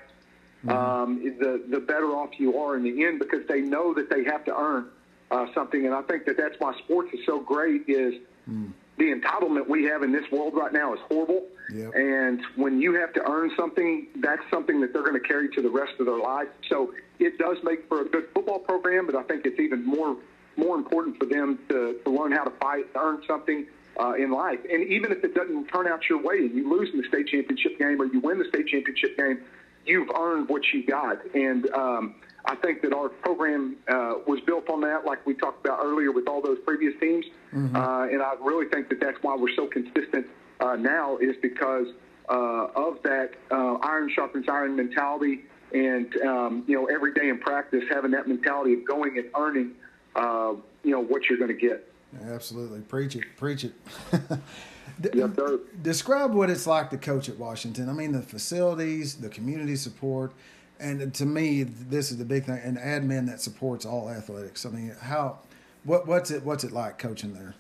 mm-hmm. 0.64 0.70
um, 0.70 1.22
the 1.38 1.64
the 1.70 1.80
better 1.80 2.08
off 2.08 2.38
you 2.38 2.58
are 2.58 2.76
in 2.76 2.82
the 2.82 3.04
end 3.04 3.18
because 3.18 3.46
they 3.49 3.62
know 3.62 3.94
that 3.94 4.10
they 4.10 4.25
have 4.25 4.44
to 4.44 4.54
earn 4.54 4.88
uh, 5.30 5.46
something. 5.54 5.87
And 5.87 5.94
I 5.94 6.02
think 6.02 6.25
that 6.26 6.37
that's 6.37 6.56
why 6.58 6.76
sports 6.84 7.10
is 7.12 7.20
so 7.26 7.40
great. 7.40 7.82
Is 7.88 8.14
mm. 8.49 8.70
the 8.99 9.12
entitlement 9.12 9.68
we 9.68 9.84
have 9.84 10.02
in 10.02 10.12
this 10.12 10.25
world 10.30 10.54
right 10.54 10.72
now 10.72 10.94
is 10.94 11.00
horrible. 11.08 11.46
Yep. 11.72 11.92
And 11.94 12.40
when 12.56 12.80
you 12.80 12.94
have 12.94 13.12
to 13.12 13.22
earn 13.30 13.52
something, 13.56 14.08
that's 14.16 14.42
something 14.50 14.80
that 14.80 14.92
they're 14.92 15.04
going 15.04 15.20
to 15.20 15.26
carry 15.26 15.49
to 15.50 15.62
the 15.62 15.70
rest 15.70 15.92
of 16.00 16.06
their 16.06 16.18
life. 16.18 16.49
So 16.68 16.92
it 17.18 17.38
does 17.38 17.58
make 17.62 17.88
for 17.88 18.00
a 18.00 18.04
good 18.04 18.28
football 18.34 18.58
program, 18.58 19.06
but 19.06 19.14
I 19.14 19.22
think 19.22 19.46
it's 19.46 19.60
even 19.60 19.84
more 19.84 20.16
more 20.56 20.76
important 20.76 21.16
for 21.16 21.26
them 21.26 21.58
to, 21.68 21.99
to 22.04 22.10
learn 22.10 22.32
how 22.32 22.44
to 22.44 22.50
fight, 22.58 22.84
earn 22.94 23.22
something 23.26 23.66
uh, 23.99 24.12
in 24.14 24.30
life. 24.30 24.58
And 24.70 24.82
even 24.90 25.12
if 25.12 25.25
it 25.25 25.34
doesn't 25.34 25.66
turn 25.66 25.87
out 25.87 26.08
your 26.08 26.22
way 26.22 26.38
and 26.38 26.54
you 26.54 26.68
lose 26.70 26.90
in 26.92 27.00
the 27.00 27.08
state 27.08 27.28
championship 27.28 27.78
game 27.78 28.00
or 28.00 28.06
you 28.06 28.20
win 28.20 28.38
the 28.38 28.44
state 28.46 28.66
championship 28.66 29.16
game, 29.16 29.40
you've 29.87 30.10
earned 30.10 30.49
what 30.49 30.62
you 30.72 30.84
got. 30.84 31.18
And 31.34 31.70
um, 31.70 32.14
I 32.50 32.57
think 32.57 32.83
that 32.83 32.92
our 32.92 33.09
program 33.09 33.76
uh, 33.87 34.14
was 34.26 34.40
built 34.40 34.69
on 34.69 34.80
that, 34.80 35.04
like 35.04 35.25
we 35.25 35.35
talked 35.35 35.64
about 35.64 35.78
earlier 35.85 36.11
with 36.11 36.26
all 36.26 36.42
those 36.42 36.59
previous 36.66 36.99
teams. 36.99 37.25
Mm-hmm. 37.54 37.76
Uh, 37.76 38.07
and 38.07 38.21
I 38.21 38.35
really 38.42 38.66
think 38.66 38.88
that 38.88 38.99
that's 38.99 39.19
why 39.23 39.37
we're 39.37 39.54
so 39.54 39.69
consistent 39.69 40.26
uh, 40.59 40.75
now 40.75 41.16
is 41.19 41.37
because 41.40 41.87
uh, 42.28 42.66
of 42.75 43.00
that 43.04 43.35
uh, 43.52 43.75
iron 43.83 44.11
sharpens 44.12 44.47
iron 44.49 44.75
mentality, 44.75 45.45
and 45.73 46.12
um, 46.23 46.64
you 46.66 46.75
know 46.75 46.87
every 46.87 47.14
day 47.14 47.28
in 47.28 47.38
practice 47.38 47.85
having 47.88 48.11
that 48.11 48.26
mentality 48.26 48.75
of 48.75 48.85
going 48.85 49.16
and 49.16 49.28
earning, 49.37 49.71
uh, 50.16 50.54
you 50.83 50.90
know 50.90 51.00
what 51.00 51.30
you're 51.30 51.38
going 51.38 51.57
to 51.57 51.66
get. 51.69 51.87
Absolutely, 52.33 52.80
preach 52.80 53.14
it, 53.14 53.25
preach 53.37 53.62
it. 53.62 53.75
yes, 55.14 55.30
Describe 55.83 56.35
what 56.35 56.50
it's 56.50 56.66
like 56.66 56.90
to 56.90 56.99
coach 56.99 57.28
at 57.28 57.38
Washington. 57.38 57.88
I 57.88 57.92
mean, 57.92 58.11
the 58.11 58.23
facilities, 58.23 59.14
the 59.14 59.28
community 59.28 59.76
support, 59.76 60.33
and 60.80 61.14
to 61.14 61.26
me, 61.26 61.62
this 61.62 62.10
is 62.10 62.18
the 62.18 62.25
big 62.25 62.44
thing. 62.44 62.60
An 62.62 62.76
admin 62.76 63.26
that 63.28 63.40
supports 63.40 63.84
all 63.84 64.08
athletics. 64.10 64.64
I 64.66 64.70
mean, 64.70 64.96
how, 65.00 65.38
what, 65.84 66.06
what's 66.06 66.30
it, 66.30 66.44
what's 66.44 66.64
it 66.64 66.72
like 66.72 66.99
coaching 66.99 67.34
there? 67.34 67.54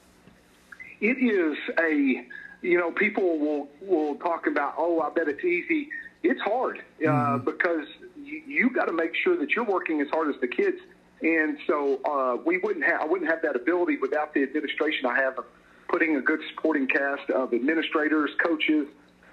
It 1.00 1.18
is 1.18 1.56
a 1.78 2.26
you 2.62 2.78
know, 2.78 2.90
people 2.90 3.38
will 3.38 3.68
will 3.80 4.16
talk 4.16 4.46
about, 4.46 4.74
oh, 4.76 5.00
I 5.00 5.10
bet 5.10 5.28
it's 5.28 5.44
easy. 5.44 5.88
It's 6.22 6.40
hard 6.42 6.78
uh, 6.78 7.08
mm-hmm. 7.08 7.44
because 7.44 7.86
you, 8.22 8.42
you 8.46 8.70
got 8.70 8.86
to 8.86 8.92
make 8.92 9.12
sure 9.24 9.36
that 9.38 9.50
you're 9.50 9.64
working 9.64 10.00
as 10.00 10.08
hard 10.10 10.28
as 10.34 10.38
the 10.42 10.48
kids 10.48 10.76
And 11.22 11.56
so 11.66 12.00
uh, 12.04 12.36
we 12.44 12.58
wouldn't 12.58 12.84
have 12.84 13.00
I 13.00 13.04
wouldn't 13.06 13.30
have 13.30 13.42
that 13.42 13.56
ability 13.56 13.96
without 13.96 14.34
the 14.34 14.42
administration 14.42 15.06
I 15.06 15.16
have 15.16 15.38
of 15.38 15.44
putting 15.88 16.16
a 16.16 16.20
good 16.20 16.40
supporting 16.50 16.86
cast 16.86 17.30
of 17.30 17.52
administrators, 17.54 18.30
coaches, 18.44 18.86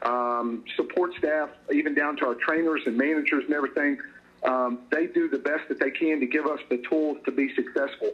um, 0.04 0.64
support 0.76 1.12
staff, 1.18 1.50
even 1.74 1.94
down 1.94 2.18
to 2.18 2.26
our 2.28 2.36
trainers 2.36 2.82
and 2.86 2.98
managers 2.98 3.44
and 3.46 3.54
everything. 3.54 3.98
Um, 4.44 4.80
they 4.92 5.08
do 5.08 5.30
the 5.30 5.40
best 5.40 5.68
that 5.70 5.80
they 5.80 5.92
can 5.92 6.20
to 6.20 6.28
give 6.28 6.46
us 6.46 6.60
the 6.70 6.78
tools 6.90 7.18
to 7.26 7.32
be 7.32 7.54
successful. 7.56 8.12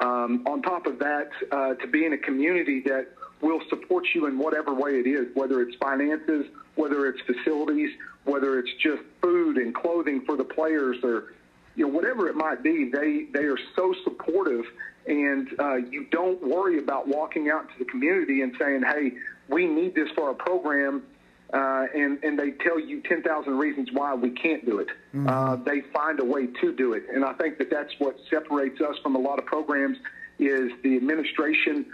Um, 0.00 0.44
on 0.46 0.62
top 0.62 0.86
of 0.86 0.98
that, 0.98 1.30
uh, 1.52 1.74
to 1.74 1.86
be 1.86 2.06
in 2.06 2.12
a 2.12 2.18
community 2.18 2.80
that 2.86 3.08
will 3.40 3.60
support 3.68 4.04
you 4.14 4.26
in 4.26 4.38
whatever 4.38 4.74
way 4.74 4.92
it 4.92 5.06
is, 5.06 5.28
whether 5.34 5.62
it's 5.62 5.76
finances, 5.76 6.46
whether 6.74 7.06
it's 7.06 7.20
facilities, 7.22 7.90
whether 8.24 8.58
it's 8.58 8.70
just 8.82 9.02
food 9.22 9.56
and 9.56 9.74
clothing 9.74 10.22
for 10.26 10.36
the 10.36 10.44
players, 10.44 10.96
or 11.02 11.32
you 11.76 11.86
know 11.86 11.92
whatever 11.92 12.28
it 12.28 12.34
might 12.36 12.62
be. 12.62 12.90
They 12.90 13.26
they 13.32 13.44
are 13.44 13.58
so 13.76 13.94
supportive, 14.04 14.64
and 15.06 15.48
uh, 15.58 15.76
you 15.76 16.06
don't 16.10 16.42
worry 16.42 16.78
about 16.78 17.08
walking 17.08 17.50
out 17.50 17.68
to 17.68 17.78
the 17.78 17.84
community 17.84 18.42
and 18.42 18.54
saying, 18.58 18.82
"Hey, 18.82 19.12
we 19.48 19.66
need 19.66 19.94
this 19.94 20.08
for 20.14 20.28
our 20.28 20.34
program." 20.34 21.02
Uh, 21.52 21.86
and 21.94 22.22
and 22.22 22.38
they 22.38 22.52
tell 22.52 22.78
you 22.78 23.00
ten 23.02 23.22
thousand 23.22 23.58
reasons 23.58 23.88
why 23.92 24.14
we 24.14 24.30
can't 24.30 24.64
do 24.64 24.78
it. 24.78 24.88
Mm-hmm. 25.14 25.28
Uh, 25.28 25.56
they 25.56 25.80
find 25.92 26.20
a 26.20 26.24
way 26.24 26.46
to 26.46 26.72
do 26.72 26.92
it, 26.92 27.04
and 27.12 27.24
I 27.24 27.32
think 27.34 27.58
that 27.58 27.70
that's 27.70 27.92
what 27.98 28.16
separates 28.30 28.80
us 28.80 28.96
from 29.02 29.16
a 29.16 29.18
lot 29.18 29.38
of 29.38 29.46
programs 29.46 29.98
is 30.38 30.70
the 30.82 30.96
administration 30.96 31.86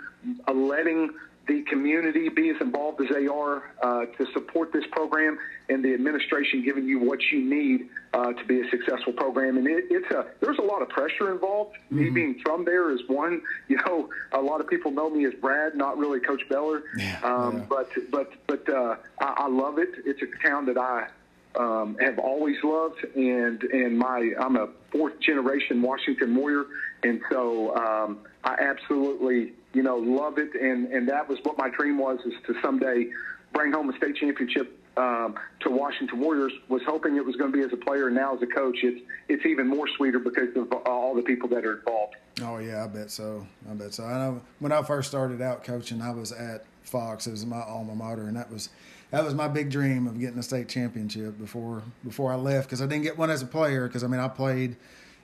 uh, 0.47 0.53
letting 0.53 1.11
the 1.47 1.63
community 1.63 2.29
be 2.29 2.51
as 2.51 2.57
involved 2.61 3.01
as 3.01 3.09
they 3.09 3.27
are 3.27 3.71
uh, 3.83 4.07
to 4.07 4.27
support 4.33 4.73
this 4.73 4.85
program, 4.91 5.39
and 5.69 5.85
the 5.85 5.95
administration 5.95 6.65
giving 6.65 6.87
you 6.87 6.99
what 6.99 7.21
you 7.33 7.41
need 7.41 7.89
uh, 8.15 8.33
to 8.33 8.45
be 8.47 8.61
a 8.61 8.71
successful 8.71 9.13
program. 9.13 9.57
And 9.57 9.67
it, 9.67 9.85
it's 9.91 10.11
a 10.11 10.27
there's 10.41 10.59
a 10.59 10.63
lot 10.63 10.83
of 10.83 10.89
pressure 10.89 11.33
involved. 11.33 11.77
Mm-hmm. 11.87 11.99
Me 11.99 12.11
being 12.11 12.41
from 12.45 12.65
there 12.65 12.91
is 12.91 13.01
one. 13.07 13.43
You 13.69 13.79
know, 13.85 14.09
a 14.33 14.41
lot 14.41 14.61
of 14.61 14.69
people 14.69 14.93
know 14.93 15.11
me 15.11 15.27
as 15.27 15.35
Brad, 15.35 15.75
not 15.75 15.99
really 15.99 16.21
Coach 16.21 16.43
Beller. 16.49 16.85
Yeah, 16.97 17.19
um, 17.25 17.59
yeah. 17.59 17.65
But 17.69 17.91
but 18.11 18.33
but 18.47 18.69
uh, 18.69 18.97
I, 19.21 19.35
I 19.39 19.49
love 19.49 19.79
it. 19.79 19.89
It's 20.05 20.21
a 20.23 20.49
town 20.49 20.67
that 20.67 20.79
I 20.79 21.09
um, 21.57 21.97
have 22.01 22.19
always 22.19 22.57
loved, 22.63 23.05
and 23.15 23.63
and 23.63 23.99
my 23.99 24.33
I'm 24.39 24.57
a 24.57 24.69
fourth 24.93 25.19
generation 25.21 25.83
Washington 25.83 26.35
Warrior, 26.35 26.67
and 27.03 27.21
so 27.31 27.75
um, 27.77 28.19
I 28.45 28.55
absolutely 28.61 29.53
you 29.77 29.83
know 29.83 29.97
love 29.99 30.39
it, 30.39 30.55
and 30.55 30.87
and 30.87 31.07
that 31.09 31.29
was 31.29 31.39
what 31.43 31.59
my 31.59 31.69
dream 31.69 31.99
was 31.99 32.19
is 32.25 32.33
to 32.47 32.55
someday 32.63 33.09
bring 33.53 33.73
home 33.73 33.91
a 33.91 33.97
state 33.99 34.17
championship 34.17 34.81
um, 34.97 35.39
to 35.61 35.71
Washington 35.71 36.19
Warriors. 36.19 36.53
Was 36.69 36.81
hoping 36.87 37.17
it 37.17 37.25
was 37.25 37.37
going 37.37 37.53
to 37.53 37.59
be 37.59 37.63
as 37.63 37.73
a 37.75 37.77
player, 37.77 38.07
and 38.07 38.17
now 38.17 38.35
as 38.35 38.43
a 38.43 38.47
coach, 38.47 38.79
it's 38.83 39.03
it's 39.29 39.45
even 39.45 39.69
more 39.69 39.87
sweeter 39.97 40.19
because 40.19 40.57
of 40.57 40.73
all 40.87 41.15
the 41.15 41.23
people 41.23 41.47
that 41.51 41.67
are 41.67 41.79
involved. 41.79 42.17
Oh 42.43 42.57
yeah, 42.57 42.85
I 42.85 42.87
bet 42.87 43.11
so. 43.11 43.47
I 43.71 43.75
bet 43.75 43.93
so. 43.93 44.05
I 44.05 44.19
know 44.19 44.41
when 44.61 44.73
I 44.73 44.83
first 44.83 45.09
started 45.09 45.43
out 45.43 45.63
coaching, 45.63 46.01
I 46.01 46.11
was 46.11 46.33
at 46.33 46.65
Fox. 46.83 47.27
It 47.27 47.33
was 47.33 47.45
my 47.45 47.61
alma 47.61 47.95
mater, 47.95 48.29
and 48.29 48.37
that 48.39 48.51
was 48.51 48.71
that 49.11 49.25
was 49.25 49.35
my 49.35 49.47
big 49.47 49.71
dream 49.71 50.07
of 50.07 50.19
getting 50.19 50.39
a 50.39 50.43
state 50.43 50.71
championship 50.71 51.39
before 51.39 51.83
before 52.03 52.33
I 52.33 52.37
left 52.37 52.69
because 52.69 52.81
I 52.81 52.87
didn't 52.87 53.05
get 53.05 53.19
one 53.19 53.31
as 53.31 53.43
a 53.43 53.47
player 53.47 53.87
because 53.87 54.03
I 54.03 54.07
mean 54.07 54.21
I 54.21 54.29
played 54.29 54.77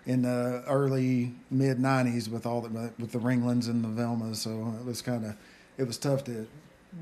in 0.07 0.23
the 0.23 0.63
early 0.67 1.35
mid 1.51 1.79
'90s 1.79 2.29
with 2.29 2.47
all 2.47 2.61
the 2.61 2.93
with 2.99 3.13
the 3.13 3.19
Ringlings 3.19 3.69
and 3.69 3.85
the 3.85 3.89
Velmas, 3.89 4.37
so 4.37 4.75
it 4.79 4.85
was 4.85 5.03
kind 5.03 5.25
of 5.25 5.37
it 5.79 5.85
was 5.85 5.99
tough 5.99 6.25
to 6.25 6.47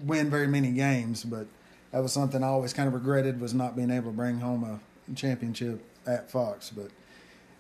win 0.05 0.31
very 0.31 0.47
many 0.47 0.71
games, 0.73 1.25
but 1.25 1.47
that 1.93 2.03
was 2.03 2.13
something 2.13 2.45
I 2.45 2.49
always 2.49 2.73
kind 2.73 2.87
of 2.87 2.95
regretted 2.95 3.41
was 3.41 3.55
not 3.55 3.75
being 3.75 3.91
able 3.91 4.11
to 4.11 4.17
bring 4.17 4.41
home 4.41 4.65
a 4.65 5.15
championship 5.15 5.83
at 6.07 6.31
Fox, 6.31 6.71
but. 6.71 6.91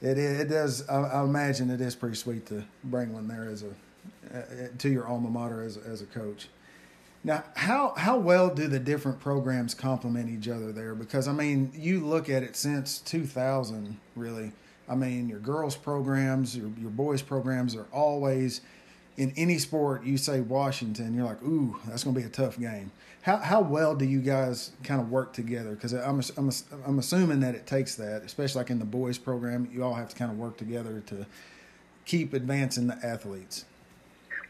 It, 0.02 0.16
it 0.16 0.48
does. 0.48 0.88
I, 0.88 0.96
I 0.96 1.24
imagine 1.24 1.68
it 1.68 1.82
is 1.82 1.94
pretty 1.94 2.16
sweet 2.16 2.46
to 2.46 2.64
bring 2.82 3.12
one 3.12 3.28
there 3.28 3.44
as 3.44 3.62
a 3.62 3.74
to 4.78 4.88
your 4.88 5.06
alma 5.06 5.30
mater 5.30 5.62
as 5.62 5.76
as 5.76 6.00
a 6.02 6.06
coach. 6.06 6.48
Now, 7.22 7.44
how 7.54 7.94
how 7.96 8.18
well 8.18 8.54
do 8.54 8.66
the 8.66 8.78
different 8.78 9.20
programs 9.20 9.74
complement 9.74 10.30
each 10.30 10.48
other 10.48 10.72
there? 10.72 10.94
Because 10.94 11.28
I 11.28 11.32
mean, 11.32 11.70
you 11.74 12.00
look 12.00 12.30
at 12.30 12.42
it 12.42 12.56
since 12.56 12.98
2000, 13.00 13.98
really. 14.16 14.52
I 14.90 14.96
mean, 14.96 15.28
your 15.28 15.38
girls 15.38 15.76
programs, 15.76 16.56
your 16.56 16.70
your 16.78 16.90
boys 16.90 17.22
programs 17.22 17.76
are 17.76 17.86
always 17.92 18.60
in 19.16 19.32
any 19.36 19.58
sport. 19.58 20.04
You 20.04 20.16
say 20.16 20.40
Washington, 20.40 21.14
you're 21.14 21.24
like, 21.24 21.42
ooh, 21.42 21.78
that's 21.86 22.04
going 22.04 22.14
to 22.14 22.20
be 22.20 22.26
a 22.26 22.30
tough 22.30 22.58
game. 22.58 22.90
How 23.22 23.36
how 23.36 23.60
well 23.60 23.94
do 23.94 24.04
you 24.04 24.20
guys 24.20 24.72
kind 24.82 25.00
of 25.00 25.10
work 25.10 25.32
together? 25.32 25.70
Because 25.70 25.92
I'm, 25.92 26.20
I'm 26.36 26.50
I'm 26.84 26.98
assuming 26.98 27.40
that 27.40 27.54
it 27.54 27.66
takes 27.66 27.94
that, 27.96 28.22
especially 28.22 28.60
like 28.60 28.70
in 28.70 28.78
the 28.78 28.84
boys 28.84 29.16
program, 29.16 29.70
you 29.72 29.84
all 29.84 29.94
have 29.94 30.08
to 30.08 30.16
kind 30.16 30.30
of 30.30 30.38
work 30.38 30.56
together 30.56 31.02
to 31.06 31.26
keep 32.04 32.32
advancing 32.32 32.88
the 32.88 32.98
athletes. 33.06 33.66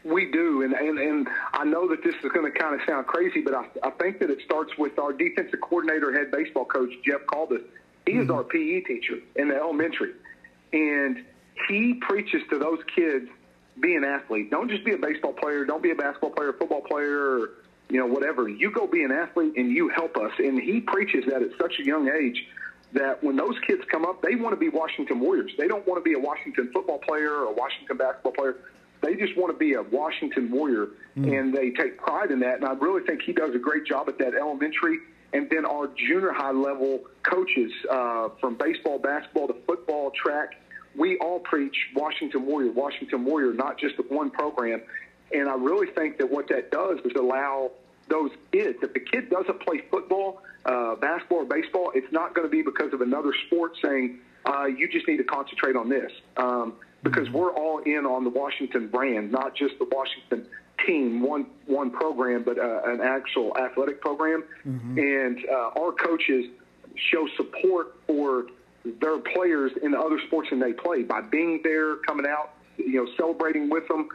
We 0.03 0.31
do, 0.31 0.63
and, 0.63 0.73
and, 0.73 0.97
and 0.97 1.27
I 1.53 1.63
know 1.63 1.87
that 1.89 2.03
this 2.03 2.15
is 2.15 2.31
going 2.31 2.51
to 2.51 2.57
kind 2.57 2.73
of 2.73 2.81
sound 2.87 3.05
crazy, 3.05 3.41
but 3.41 3.53
I, 3.53 3.65
I 3.83 3.91
think 3.91 4.17
that 4.19 4.31
it 4.31 4.39
starts 4.43 4.75
with 4.75 4.97
our 4.97 5.13
defensive 5.13 5.61
coordinator, 5.61 6.11
head 6.11 6.31
baseball 6.31 6.65
coach, 6.65 6.89
Jeff 7.05 7.21
Caldas. 7.27 7.61
He 8.07 8.13
mm-hmm. 8.13 8.21
is 8.21 8.29
our 8.31 8.43
PE 8.43 8.81
teacher 8.81 9.19
in 9.35 9.49
the 9.49 9.55
elementary, 9.55 10.13
and 10.73 11.23
he 11.67 11.95
preaches 12.01 12.41
to 12.49 12.59
those 12.59 12.79
kids 12.95 13.27
be 13.79 13.95
an 13.95 14.03
athlete. 14.03 14.51
Don't 14.51 14.69
just 14.69 14.83
be 14.83 14.91
a 14.91 14.97
baseball 14.97 15.33
player. 15.33 15.65
Don't 15.65 15.81
be 15.81 15.91
a 15.91 15.95
basketball 15.95 16.31
player, 16.31 16.53
football 16.53 16.81
player, 16.81 17.17
or 17.17 17.49
you 17.89 17.99
know 17.99 18.05
whatever. 18.05 18.47
You 18.47 18.71
go 18.71 18.87
be 18.87 19.03
an 19.03 19.11
athlete, 19.11 19.53
and 19.57 19.71
you 19.71 19.89
help 19.89 20.17
us. 20.17 20.31
And 20.37 20.59
he 20.61 20.81
preaches 20.81 21.25
that 21.27 21.41
at 21.41 21.49
such 21.59 21.79
a 21.79 21.85
young 21.85 22.09
age 22.09 22.45
that 22.93 23.23
when 23.23 23.37
those 23.37 23.55
kids 23.65 23.81
come 23.89 24.05
up, 24.05 24.21
they 24.21 24.35
want 24.35 24.53
to 24.53 24.59
be 24.59 24.69
Washington 24.69 25.19
Warriors. 25.19 25.51
They 25.57 25.67
don't 25.67 25.87
want 25.87 26.03
to 26.03 26.07
be 26.07 26.13
a 26.13 26.19
Washington 26.19 26.69
football 26.73 26.99
player 26.99 27.31
or 27.31 27.45
a 27.45 27.53
Washington 27.53 27.97
basketball 27.97 28.33
player. 28.33 28.55
They 29.01 29.15
just 29.15 29.35
want 29.35 29.51
to 29.51 29.57
be 29.57 29.73
a 29.73 29.81
Washington 29.81 30.51
Warrior, 30.51 30.89
mm. 31.17 31.39
and 31.39 31.53
they 31.53 31.71
take 31.71 31.97
pride 31.97 32.31
in 32.31 32.39
that. 32.41 32.55
And 32.55 32.65
I 32.65 32.73
really 32.73 33.03
think 33.05 33.21
he 33.23 33.33
does 33.33 33.55
a 33.55 33.59
great 33.59 33.85
job 33.85 34.07
at 34.09 34.17
that 34.19 34.35
elementary. 34.35 34.99
And 35.33 35.49
then 35.49 35.65
our 35.65 35.87
junior 35.87 36.33
high 36.33 36.51
level 36.51 37.01
coaches 37.23 37.71
uh, 37.89 38.29
from 38.39 38.55
baseball, 38.55 38.99
basketball 38.99 39.47
to 39.47 39.55
football, 39.65 40.11
track, 40.11 40.55
we 40.95 41.17
all 41.19 41.39
preach 41.39 41.75
Washington 41.95 42.45
Warrior, 42.45 42.71
Washington 42.71 43.23
Warrior, 43.23 43.53
not 43.53 43.79
just 43.79 43.97
the 43.97 44.03
one 44.03 44.29
program. 44.29 44.81
And 45.33 45.47
I 45.49 45.55
really 45.55 45.87
think 45.87 46.17
that 46.17 46.29
what 46.29 46.49
that 46.49 46.71
does 46.71 46.99
is 47.05 47.13
allow 47.17 47.71
those 48.09 48.31
kids, 48.51 48.79
if 48.81 48.93
the 48.93 48.99
kid 48.99 49.29
doesn't 49.29 49.61
play 49.61 49.81
football, 49.89 50.41
uh, 50.65 50.95
basketball, 50.95 51.39
or 51.39 51.45
baseball, 51.45 51.91
it's 51.95 52.11
not 52.11 52.35
going 52.35 52.45
to 52.45 52.51
be 52.51 52.61
because 52.61 52.93
of 52.93 53.01
another 53.01 53.33
sport 53.47 53.77
saying, 53.81 54.19
uh, 54.45 54.65
you 54.65 54.89
just 54.89 55.07
need 55.07 55.17
to 55.17 55.23
concentrate 55.23 55.75
on 55.75 55.87
this. 55.87 56.11
Um, 56.35 56.73
because 57.03 57.29
we're 57.29 57.53
all 57.53 57.79
in 57.79 58.05
on 58.05 58.23
the 58.23 58.29
Washington 58.29 58.87
brand, 58.87 59.31
not 59.31 59.55
just 59.55 59.77
the 59.79 59.87
Washington 59.91 60.47
team, 60.85 61.21
one 61.21 61.45
one 61.65 61.91
program, 61.91 62.43
but 62.43 62.57
uh, 62.57 62.81
an 62.85 63.01
actual 63.01 63.55
athletic 63.57 64.01
program. 64.01 64.43
Mm-hmm. 64.65 64.97
And 64.97 65.39
uh, 65.49 65.81
our 65.81 65.91
coaches 65.91 66.45
show 66.95 67.27
support 67.37 67.95
for 68.07 68.45
their 68.99 69.19
players 69.19 69.71
in 69.81 69.91
the 69.91 69.99
other 69.99 70.19
sports 70.27 70.49
than 70.49 70.59
they 70.59 70.73
play 70.73 71.03
by 71.03 71.21
being 71.21 71.61
there, 71.63 71.97
coming 71.97 72.25
out, 72.25 72.53
you 72.77 73.03
know, 73.03 73.07
celebrating 73.17 73.69
with 73.69 73.87
them, 73.87 74.09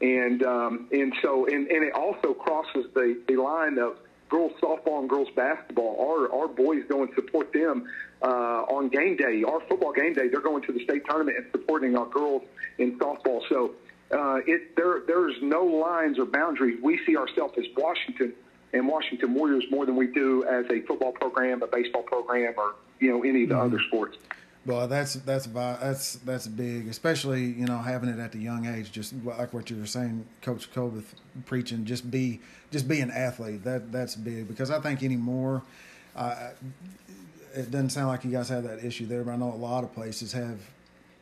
and 0.00 0.42
um, 0.42 0.88
and 0.92 1.12
so 1.22 1.46
and, 1.46 1.68
and 1.68 1.84
it 1.84 1.94
also 1.94 2.34
crosses 2.34 2.86
the, 2.94 3.20
the 3.28 3.36
line 3.36 3.78
of 3.78 3.96
girls 4.28 4.52
softball 4.62 5.00
and 5.00 5.10
girls 5.10 5.28
basketball. 5.36 5.96
Our 6.00 6.40
our 6.40 6.48
boys 6.48 6.84
go 6.88 7.02
and 7.02 7.10
support 7.14 7.52
them 7.52 7.86
uh, 8.22 8.64
on 8.68 8.88
game 8.88 9.16
day, 9.16 9.42
our 9.42 9.60
football 9.68 9.92
game 9.92 10.14
day. 10.14 10.28
They're 10.28 10.40
going 10.40 10.62
to 10.64 10.72
the 10.72 10.84
state 10.84 11.02
tournament 11.08 11.38
and 11.38 11.46
supporting 11.52 11.96
our 11.96 12.06
girls 12.06 12.42
in 12.78 12.98
softball. 12.98 13.40
So 13.48 13.74
uh, 14.10 14.40
it 14.46 14.76
there 14.76 15.02
there's 15.06 15.36
no 15.42 15.64
lines 15.64 16.18
or 16.18 16.26
boundaries. 16.26 16.78
We 16.82 17.00
see 17.06 17.16
ourselves 17.16 17.54
as 17.58 17.64
Washington 17.76 18.32
and 18.72 18.86
Washington 18.88 19.34
Warriors 19.34 19.64
more 19.70 19.86
than 19.86 19.96
we 19.96 20.08
do 20.08 20.44
as 20.44 20.66
a 20.70 20.80
football 20.82 21.12
program, 21.12 21.62
a 21.62 21.66
baseball 21.66 22.02
program, 22.02 22.54
or 22.56 22.74
you 22.98 23.10
know 23.10 23.22
any 23.22 23.44
of 23.44 23.48
the 23.48 23.54
mm-hmm. 23.54 23.74
other 23.74 23.80
sports. 23.88 24.16
Well, 24.66 24.86
that's 24.88 25.14
that's 25.14 25.46
that's 25.46 26.14
that's 26.16 26.46
big, 26.46 26.88
especially 26.88 27.44
you 27.44 27.66
know 27.66 27.78
having 27.78 28.10
it 28.10 28.18
at 28.18 28.32
the 28.32 28.38
young 28.38 28.66
age. 28.66 28.92
Just 28.92 29.14
like 29.24 29.54
what 29.54 29.70
you 29.70 29.76
were 29.76 29.86
saying, 29.86 30.26
Coach 30.42 30.70
Colbeth 30.72 31.14
preaching, 31.46 31.86
just 31.86 32.10
be 32.10 32.40
just 32.70 32.86
be 32.86 33.00
an 33.00 33.10
athlete. 33.10 33.64
That 33.64 33.90
that's 33.90 34.16
big 34.16 34.48
because 34.48 34.70
I 34.70 34.78
think 34.80 35.02
anymore, 35.02 35.62
uh, 36.14 36.50
it 37.54 37.70
doesn't 37.70 37.90
sound 37.90 38.08
like 38.08 38.24
you 38.24 38.30
guys 38.30 38.48
have 38.48 38.64
that 38.64 38.84
issue 38.84 39.06
there, 39.06 39.24
but 39.24 39.32
I 39.32 39.36
know 39.36 39.52
a 39.52 39.54
lot 39.54 39.84
of 39.84 39.92
places 39.94 40.32
have 40.32 40.58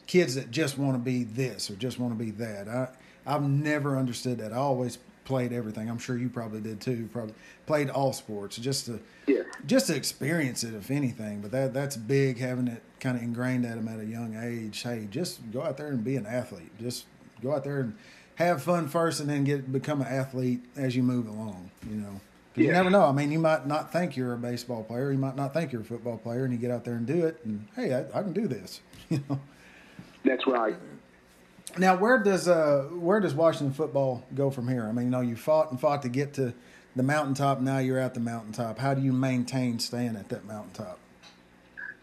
kids 0.06 0.34
that 0.34 0.50
just 0.50 0.78
want 0.78 0.94
to 0.94 0.98
be 0.98 1.24
this 1.24 1.70
or 1.70 1.74
just 1.74 1.98
want 1.98 2.16
to 2.16 2.24
be 2.24 2.30
that. 2.32 2.68
I 2.68 2.88
I've 3.26 3.42
never 3.42 3.96
understood 3.96 4.38
that. 4.38 4.52
I 4.52 4.56
always 4.56 4.98
played 5.24 5.52
everything. 5.52 5.90
I'm 5.90 5.98
sure 5.98 6.16
you 6.16 6.30
probably 6.30 6.60
did 6.60 6.80
too. 6.80 7.08
Probably 7.12 7.34
played 7.66 7.90
all 7.90 8.14
sports 8.14 8.56
just 8.56 8.86
to 8.86 8.98
yeah. 9.26 9.42
just 9.66 9.88
to 9.88 9.94
experience 9.94 10.64
it, 10.64 10.74
if 10.74 10.90
anything. 10.90 11.42
But 11.42 11.50
that 11.52 11.74
that's 11.74 11.96
big 11.96 12.38
having 12.38 12.68
it 12.68 12.82
kind 12.98 13.16
of 13.16 13.22
ingrained 13.22 13.66
at 13.66 13.76
them 13.76 13.86
at 13.86 14.00
a 14.00 14.06
young 14.06 14.34
age. 14.42 14.82
Hey, 14.82 15.06
just 15.10 15.50
go 15.52 15.62
out 15.62 15.76
there 15.76 15.88
and 15.88 16.02
be 16.02 16.16
an 16.16 16.26
athlete. 16.26 16.72
Just 16.80 17.04
go 17.42 17.54
out 17.54 17.64
there 17.64 17.80
and 17.80 17.96
have 18.36 18.62
fun 18.62 18.88
first, 18.88 19.20
and 19.20 19.28
then 19.28 19.44
get 19.44 19.70
become 19.70 20.00
an 20.00 20.08
athlete 20.08 20.64
as 20.74 20.96
you 20.96 21.02
move 21.02 21.28
along. 21.28 21.70
You 21.88 21.96
know. 21.96 22.20
Yeah. 22.58 22.66
You 22.66 22.72
never 22.72 22.90
know. 22.90 23.04
I 23.04 23.12
mean, 23.12 23.30
you 23.30 23.38
might 23.38 23.66
not 23.66 23.92
think 23.92 24.16
you're 24.16 24.34
a 24.34 24.38
baseball 24.38 24.82
player. 24.82 25.12
You 25.12 25.18
might 25.18 25.36
not 25.36 25.54
think 25.54 25.72
you're 25.72 25.82
a 25.82 25.84
football 25.84 26.18
player, 26.18 26.44
and 26.44 26.52
you 26.52 26.58
get 26.58 26.70
out 26.70 26.84
there 26.84 26.94
and 26.94 27.06
do 27.06 27.26
it. 27.26 27.40
And 27.44 27.66
hey, 27.76 27.94
I, 27.94 28.18
I 28.18 28.22
can 28.22 28.32
do 28.32 28.46
this. 28.46 28.80
You 29.10 29.24
know. 29.30 29.40
That's 30.22 30.46
right. 30.46 30.76
Now, 31.78 31.96
where 31.96 32.22
does 32.22 32.46
uh, 32.46 32.88
where 32.92 33.20
does 33.20 33.34
Washington 33.34 33.72
football 33.72 34.22
go 34.34 34.50
from 34.50 34.68
here? 34.68 34.86
I 34.86 34.92
mean, 34.92 35.06
you 35.06 35.10
know, 35.10 35.22
you 35.22 35.34
fought 35.34 35.70
and 35.70 35.80
fought 35.80 36.02
to 36.02 36.10
get 36.10 36.34
to 36.34 36.52
the 36.94 37.02
mountaintop. 37.02 37.60
Now 37.60 37.78
you're 37.78 37.98
at 37.98 38.12
the 38.12 38.20
mountaintop. 38.20 38.78
How 38.78 38.92
do 38.92 39.00
you 39.00 39.12
maintain 39.12 39.78
staying 39.78 40.16
at 40.16 40.28
that 40.28 40.44
mountaintop? 40.44 40.98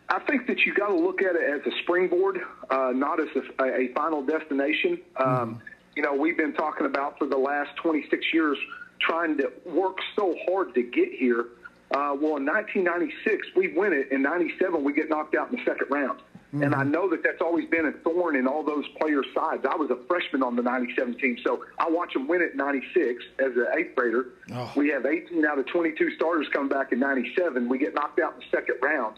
I 0.09 0.19
think 0.19 0.47
that 0.47 0.65
you 0.65 0.73
got 0.73 0.87
to 0.87 0.95
look 0.95 1.21
at 1.21 1.35
it 1.35 1.41
as 1.43 1.71
a 1.71 1.75
springboard, 1.79 2.39
uh, 2.69 2.91
not 2.95 3.19
as 3.19 3.27
a, 3.59 3.63
a, 3.63 3.87
final 3.93 4.23
destination. 4.23 4.99
Um, 5.17 5.27
mm-hmm. 5.27 5.53
You 5.95 6.03
know, 6.03 6.13
we've 6.13 6.37
been 6.37 6.53
talking 6.53 6.85
about 6.85 7.17
for 7.17 7.25
the 7.25 7.37
last 7.37 7.75
26 7.77 8.23
years 8.33 8.57
trying 8.99 9.37
to 9.37 9.51
work 9.65 9.97
so 10.15 10.35
hard 10.47 10.73
to 10.75 10.83
get 10.83 11.11
here. 11.11 11.45
Uh, 11.91 12.15
well, 12.19 12.37
in 12.37 12.45
1996, 12.45 13.47
we 13.55 13.73
win 13.73 13.93
it. 13.93 14.11
In 14.11 14.21
97, 14.21 14.83
we 14.83 14.93
get 14.93 15.09
knocked 15.09 15.35
out 15.35 15.51
in 15.51 15.57
the 15.57 15.63
second 15.65 15.87
round. 15.89 16.19
Mm-hmm. 16.47 16.63
And 16.63 16.75
I 16.75 16.83
know 16.83 17.09
that 17.09 17.21
that's 17.23 17.41
always 17.41 17.67
been 17.69 17.85
a 17.85 17.91
thorn 17.91 18.35
in 18.35 18.47
all 18.47 18.63
those 18.63 18.85
players' 18.99 19.25
sides. 19.35 19.65
I 19.69 19.75
was 19.75 19.91
a 19.91 19.97
freshman 20.07 20.41
on 20.41 20.55
the 20.55 20.61
97 20.61 21.17
team, 21.19 21.37
so 21.43 21.65
I 21.77 21.89
watch 21.89 22.13
them 22.13 22.27
win 22.27 22.41
it 22.41 22.51
in 22.51 22.57
96 22.57 23.23
as 23.39 23.51
an 23.55 23.67
eighth 23.77 23.95
grader. 23.95 24.27
Oh. 24.53 24.71
We 24.75 24.89
have 24.89 25.05
18 25.05 25.45
out 25.45 25.59
of 25.59 25.67
22 25.67 26.15
starters 26.15 26.47
come 26.53 26.69
back 26.69 26.91
in 26.91 26.99
97. 26.99 27.67
We 27.67 27.77
get 27.77 27.93
knocked 27.93 28.19
out 28.19 28.33
in 28.33 28.39
the 28.39 28.45
second 28.51 28.75
round. 28.81 29.17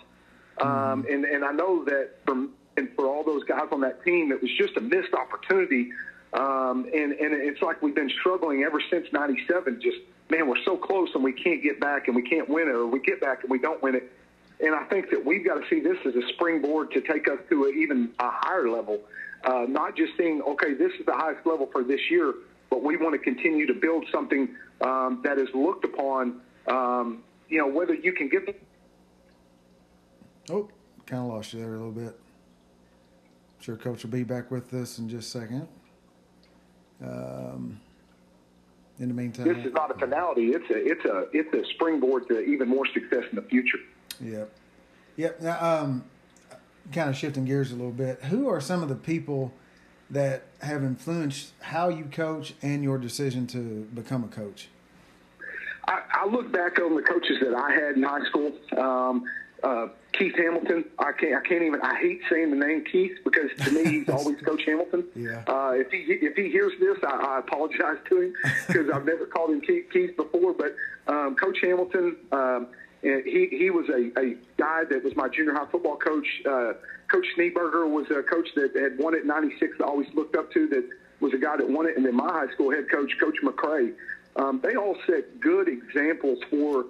Um, 0.59 0.67
mm-hmm. 0.67 0.91
Um, 0.91 1.05
and, 1.09 1.25
and 1.25 1.45
I 1.45 1.51
know 1.51 1.85
that 1.85 2.09
from 2.25 2.53
and 2.77 2.89
for 2.95 3.07
all 3.07 3.23
those 3.23 3.43
guys 3.43 3.67
on 3.71 3.81
that 3.81 4.03
team, 4.03 4.31
it 4.31 4.41
was 4.41 4.51
just 4.57 4.77
a 4.77 4.81
missed 4.81 5.13
opportunity. 5.13 5.89
Um, 6.33 6.85
and, 6.93 7.13
and 7.13 7.33
it's 7.33 7.61
like 7.61 7.81
we've 7.81 7.95
been 7.95 8.11
struggling 8.19 8.63
ever 8.63 8.81
since 8.91 9.07
97. 9.11 9.81
Just, 9.81 9.97
man, 10.29 10.47
we're 10.47 10.61
so 10.65 10.77
close 10.77 11.09
and 11.15 11.23
we 11.23 11.33
can't 11.33 11.63
get 11.63 11.79
back 11.79 12.07
and 12.07 12.15
we 12.15 12.21
can't 12.21 12.49
win 12.49 12.67
it, 12.67 12.75
or 12.75 12.85
we 12.85 12.99
get 12.99 13.21
back 13.21 13.43
and 13.43 13.51
we 13.51 13.59
don't 13.59 13.81
win 13.81 13.95
it. 13.95 14.11
And 14.59 14.75
I 14.75 14.83
think 14.85 15.09
that 15.11 15.23
we've 15.23 15.45
got 15.45 15.55
to 15.55 15.69
see 15.69 15.79
this 15.79 15.97
as 16.05 16.15
a 16.15 16.27
springboard 16.33 16.91
to 16.91 17.01
take 17.01 17.29
us 17.29 17.37
to 17.49 17.65
a, 17.65 17.69
even 17.69 18.11
a 18.19 18.29
higher 18.29 18.69
level. 18.69 19.01
Uh, 19.43 19.65
not 19.67 19.95
just 19.95 20.17
saying, 20.17 20.41
okay, 20.41 20.73
this 20.73 20.91
is 20.99 21.05
the 21.05 21.13
highest 21.13 21.45
level 21.45 21.69
for 21.71 21.83
this 21.83 22.01
year, 22.09 22.33
but 22.69 22.83
we 22.83 22.97
want 22.97 23.13
to 23.13 23.19
continue 23.19 23.67
to 23.67 23.73
build 23.73 24.05
something 24.11 24.49
um, 24.81 25.21
that 25.23 25.37
is 25.37 25.47
looked 25.53 25.85
upon. 25.85 26.41
Um, 26.67 27.23
you 27.47 27.59
know, 27.59 27.67
whether 27.67 27.93
you 27.93 28.11
can 28.11 28.27
get 28.27 28.45
the 28.45 28.55
Oh, 30.49 30.69
kind 31.05 31.23
of 31.23 31.29
lost 31.29 31.53
you 31.53 31.59
there 31.59 31.73
a 31.73 31.77
little 31.77 31.91
bit. 31.91 32.17
I'm 32.17 33.63
sure 33.63 33.75
Coach 33.75 34.03
will 34.03 34.11
be 34.11 34.23
back 34.23 34.49
with 34.49 34.73
us 34.73 34.97
in 34.97 35.09
just 35.09 35.35
a 35.35 35.39
second. 35.39 35.67
Um, 37.03 37.79
in 38.99 39.09
the 39.09 39.13
meantime, 39.13 39.47
this 39.47 39.65
is 39.65 39.73
not 39.73 39.95
a 39.95 39.99
finality. 39.99 40.47
It's 40.47 40.69
a 40.69 40.75
it's 40.75 41.05
a 41.05 41.27
it's 41.31 41.53
a 41.53 41.73
springboard 41.73 42.27
to 42.29 42.39
even 42.39 42.67
more 42.67 42.85
success 42.87 43.23
in 43.29 43.35
the 43.35 43.43
future. 43.43 43.77
Yep, 44.19 44.51
yep. 45.15 45.41
Now, 45.41 45.81
um, 45.83 46.03
kind 46.91 47.09
of 47.09 47.15
shifting 47.15 47.45
gears 47.45 47.71
a 47.71 47.75
little 47.75 47.91
bit. 47.91 48.23
Who 48.23 48.47
are 48.49 48.59
some 48.59 48.81
of 48.81 48.89
the 48.89 48.95
people 48.95 49.53
that 50.09 50.43
have 50.61 50.83
influenced 50.83 51.51
how 51.59 51.89
you 51.89 52.05
coach 52.05 52.53
and 52.61 52.83
your 52.83 52.97
decision 52.97 53.45
to 53.47 53.87
become 53.93 54.23
a 54.23 54.27
coach? 54.27 54.69
I, 55.87 56.01
I 56.13 56.25
look 56.25 56.51
back 56.51 56.79
on 56.79 56.95
the 56.95 57.01
coaches 57.01 57.37
that 57.41 57.53
I 57.53 57.71
had 57.71 57.95
in 57.95 58.03
high 58.03 58.25
school. 58.25 58.51
Um, 58.77 59.23
uh, 59.63 59.87
Keith 60.13 60.35
Hamilton. 60.35 60.85
I 60.99 61.11
can't. 61.11 61.35
I 61.35 61.47
can't 61.47 61.63
even. 61.63 61.81
I 61.81 61.95
hate 61.99 62.21
saying 62.29 62.51
the 62.51 62.55
name 62.55 62.83
Keith 62.85 63.17
because 63.23 63.49
to 63.65 63.71
me 63.71 63.99
he's 63.99 64.09
always 64.13 64.39
Coach 64.41 64.63
Hamilton. 64.65 65.05
Yeah. 65.15 65.43
Uh, 65.47 65.71
if 65.73 65.91
he 65.91 65.97
if 65.97 66.35
he 66.35 66.49
hears 66.49 66.73
this, 66.79 66.97
I, 67.03 67.35
I 67.35 67.39
apologize 67.39 67.97
to 68.09 68.21
him 68.21 68.33
because 68.67 68.89
I've 68.89 69.05
never 69.05 69.25
called 69.25 69.51
him 69.51 69.61
Keith, 69.61 69.85
Keith 69.91 70.15
before. 70.15 70.53
But 70.53 70.75
um, 71.07 71.35
Coach 71.35 71.57
Hamilton, 71.61 72.17
um, 72.31 72.67
he 73.01 73.47
he 73.51 73.69
was 73.69 73.87
a, 73.89 74.19
a 74.19 74.35
guy 74.57 74.83
that 74.89 75.03
was 75.03 75.15
my 75.15 75.27
junior 75.29 75.53
high 75.53 75.69
football 75.71 75.97
coach. 75.97 76.27
Uh, 76.45 76.73
coach 77.11 77.25
Schneeberger 77.37 77.89
was 77.89 78.09
a 78.11 78.23
coach 78.23 78.49
that 78.55 78.75
had 78.75 78.97
won 78.97 79.15
it 79.15 79.25
'96. 79.25 79.77
I 79.79 79.83
always 79.83 80.07
looked 80.13 80.35
up 80.35 80.51
to. 80.53 80.67
That 80.67 80.87
was 81.19 81.33
a 81.33 81.37
guy 81.37 81.57
that 81.57 81.69
won 81.69 81.87
it. 81.87 81.97
And 81.97 82.05
then 82.05 82.15
my 82.15 82.31
high 82.31 82.51
school 82.53 82.71
head 82.71 82.85
coach, 82.91 83.11
Coach 83.19 83.37
McCray. 83.43 83.93
Um, 84.35 84.61
they 84.61 84.75
all 84.75 84.95
set 85.07 85.39
good 85.39 85.67
examples 85.67 86.37
for 86.49 86.85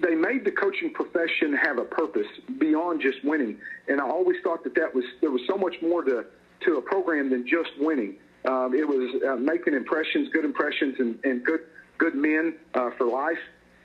they 0.00 0.14
made 0.14 0.44
the 0.44 0.50
coaching 0.50 0.92
profession 0.92 1.52
have 1.54 1.78
a 1.78 1.84
purpose 1.84 2.26
beyond 2.58 3.00
just 3.00 3.18
winning. 3.24 3.58
And 3.88 4.00
I 4.00 4.04
always 4.04 4.36
thought 4.42 4.64
that 4.64 4.74
that 4.74 4.94
was 4.94 5.04
there 5.20 5.30
was 5.30 5.42
so 5.46 5.56
much 5.56 5.76
more 5.82 6.02
to 6.04 6.24
to 6.64 6.76
a 6.76 6.82
program 6.82 7.30
than 7.30 7.46
just 7.46 7.70
winning. 7.78 8.16
Um, 8.44 8.74
it 8.74 8.86
was 8.86 9.22
uh, 9.22 9.36
making 9.36 9.74
impressions, 9.74 10.28
good 10.32 10.44
impressions, 10.44 10.96
and, 10.98 11.18
and 11.24 11.44
good 11.44 11.60
good 11.98 12.14
men 12.14 12.54
uh, 12.74 12.90
for 12.96 13.06
life, 13.06 13.38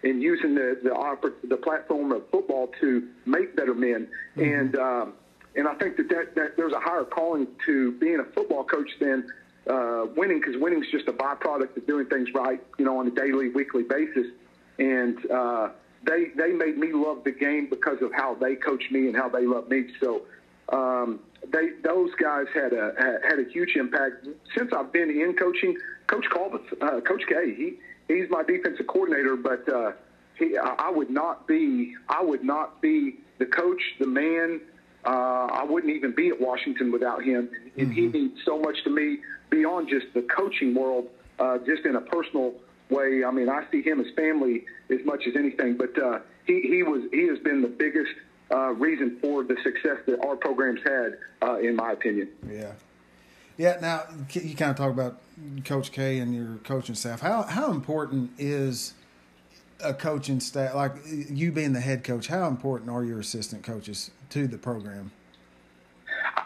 and 0.04 0.22
using 0.22 0.56
the 0.56 0.80
the, 0.84 1.48
the 1.48 1.58
platform 1.58 2.12
of 2.12 2.22
football 2.30 2.72
to 2.80 3.10
make 3.26 3.56
better 3.56 3.74
men. 3.74 4.08
Mm-hmm. 4.08 4.42
And 4.42 4.76
um, 4.78 5.14
and 5.58 5.68
I 5.68 5.76
think 5.76 5.98
that, 5.98 6.10
that 6.10 6.36
that 6.36 6.58
there's 6.58 6.74
a 6.74 6.80
higher 6.80 7.04
calling 7.04 7.48
to 7.66 7.92
being 7.94 8.20
a 8.20 8.26
football 8.36 8.64
coach 8.64 8.90
than 9.00 9.28
uh, 9.70 10.06
winning, 10.16 10.40
because 10.40 10.56
winning 10.58 10.84
is 10.84 10.92
just 10.92 11.08
a 11.08 11.14
byproduct 11.14 11.76
of 11.76 11.88
doing 11.88 12.06
things 12.08 12.30
right, 12.34 12.62
you 12.78 12.86
know, 12.86 13.00
on 13.00 13.08
a 13.08 13.12
daily, 13.12 13.50
weekly 13.50 13.84
basis. 13.84 14.28
And 14.80 15.32
uh, 15.32 15.70
they 16.06 16.28
they 16.36 16.52
made 16.52 16.78
me 16.78 16.94
love 16.94 17.24
the 17.24 17.32
game 17.32 17.68
because 17.70 18.02
of 18.02 18.12
how 18.14 18.36
they 18.36 18.56
coached 18.56 18.92
me 18.92 19.08
and 19.08 19.16
how 19.16 19.30
they 19.30 19.46
loved 19.46 19.70
me. 19.70 19.86
So 20.02 20.24
um, 20.70 21.20
they 21.52 21.70
those 21.84 22.12
guys 22.16 22.46
had 22.54 22.74
a 22.74 22.94
had 23.28 23.40
a 23.40 23.50
huge 23.52 23.76
impact 23.76 24.28
since 24.58 24.72
I've 24.76 24.92
been 24.92 25.10
in 25.10 25.36
coaching. 25.36 25.78
Coach 26.08 26.26
Colbert, 26.32 26.62
uh, 26.82 27.02
Coach 27.02 27.24
K, 27.28 27.54
he 27.56 27.74
he's 28.08 28.30
my 28.30 28.44
defensive 28.44 28.88
coordinator, 28.88 29.36
but 29.36 29.68
uh, 29.72 29.92
he 30.38 30.58
I 30.58 30.92
would 30.92 31.10
not 31.10 31.48
be 31.48 31.96
I 32.10 32.24
would 32.24 32.44
not 32.44 32.82
be 32.82 33.18
the 33.40 33.46
coach, 33.46 33.82
the 34.00 34.08
man. 34.08 34.62
Uh, 35.06 35.48
I 35.52 35.64
wouldn't 35.64 35.94
even 35.94 36.16
be 36.16 36.30
at 36.30 36.42
Washington 36.42 36.92
without 36.92 37.24
him. 37.24 37.50
And 37.78 37.90
mm-hmm. 37.90 37.92
he 37.92 38.08
means 38.08 38.40
so 38.44 38.60
much 38.60 38.84
to 38.86 38.90
me 38.90 39.20
beyond 39.52 39.88
just 39.88 40.08
the 40.16 40.24
coaching 40.24 40.74
world, 40.74 41.08
uh, 41.38 41.60
just 41.60 41.86
in 41.86 41.96
a 41.96 42.02
personal 42.02 42.56
way. 42.90 43.24
I 43.24 43.32
mean, 43.32 43.50
I 43.50 43.64
see 43.72 43.82
him 43.82 44.00
as 44.00 44.08
family 44.16 44.66
as 44.90 45.00
much 45.06 45.24
as 45.28 45.36
anything. 45.36 45.78
But 45.78 46.02
uh, 46.02 46.20
he 46.46 46.62
he 46.62 46.84
was 46.84 47.04
he 47.12 47.28
has 47.28 47.40
been 47.40 47.62
the 47.62 47.68
biggest 47.68 48.12
uh, 48.52 48.72
reason 48.72 49.18
for 49.22 49.44
the 49.44 49.56
success 49.64 49.98
that 50.08 50.24
our 50.26 50.36
programs 50.36 50.82
had, 50.84 51.18
uh, 51.42 51.58
in 51.60 51.76
my 51.76 51.92
opinion. 51.92 52.30
Yeah, 52.50 52.74
yeah. 53.58 53.78
Now 53.82 54.04
you 54.32 54.56
kind 54.56 54.72
of 54.72 54.78
talk 54.78 54.92
about 54.92 55.22
Coach 55.64 55.92
K 55.92 56.20
and 56.20 56.34
your 56.34 56.58
coaching 56.64 56.96
staff. 56.96 57.22
How 57.22 57.44
how 57.44 57.72
important 57.72 58.32
is 58.38 58.94
a 59.84 59.94
coaching 59.94 60.40
staff 60.40 60.74
like 60.76 60.94
you 61.06 61.52
being 61.52 61.74
the 61.74 61.82
head 61.82 62.04
coach? 62.04 62.28
How 62.28 62.48
important 62.48 62.90
are 62.90 63.04
your 63.04 63.20
assistant 63.20 63.64
coaches 63.64 64.12
to 64.30 64.48
the 64.48 64.58
program? 64.58 65.12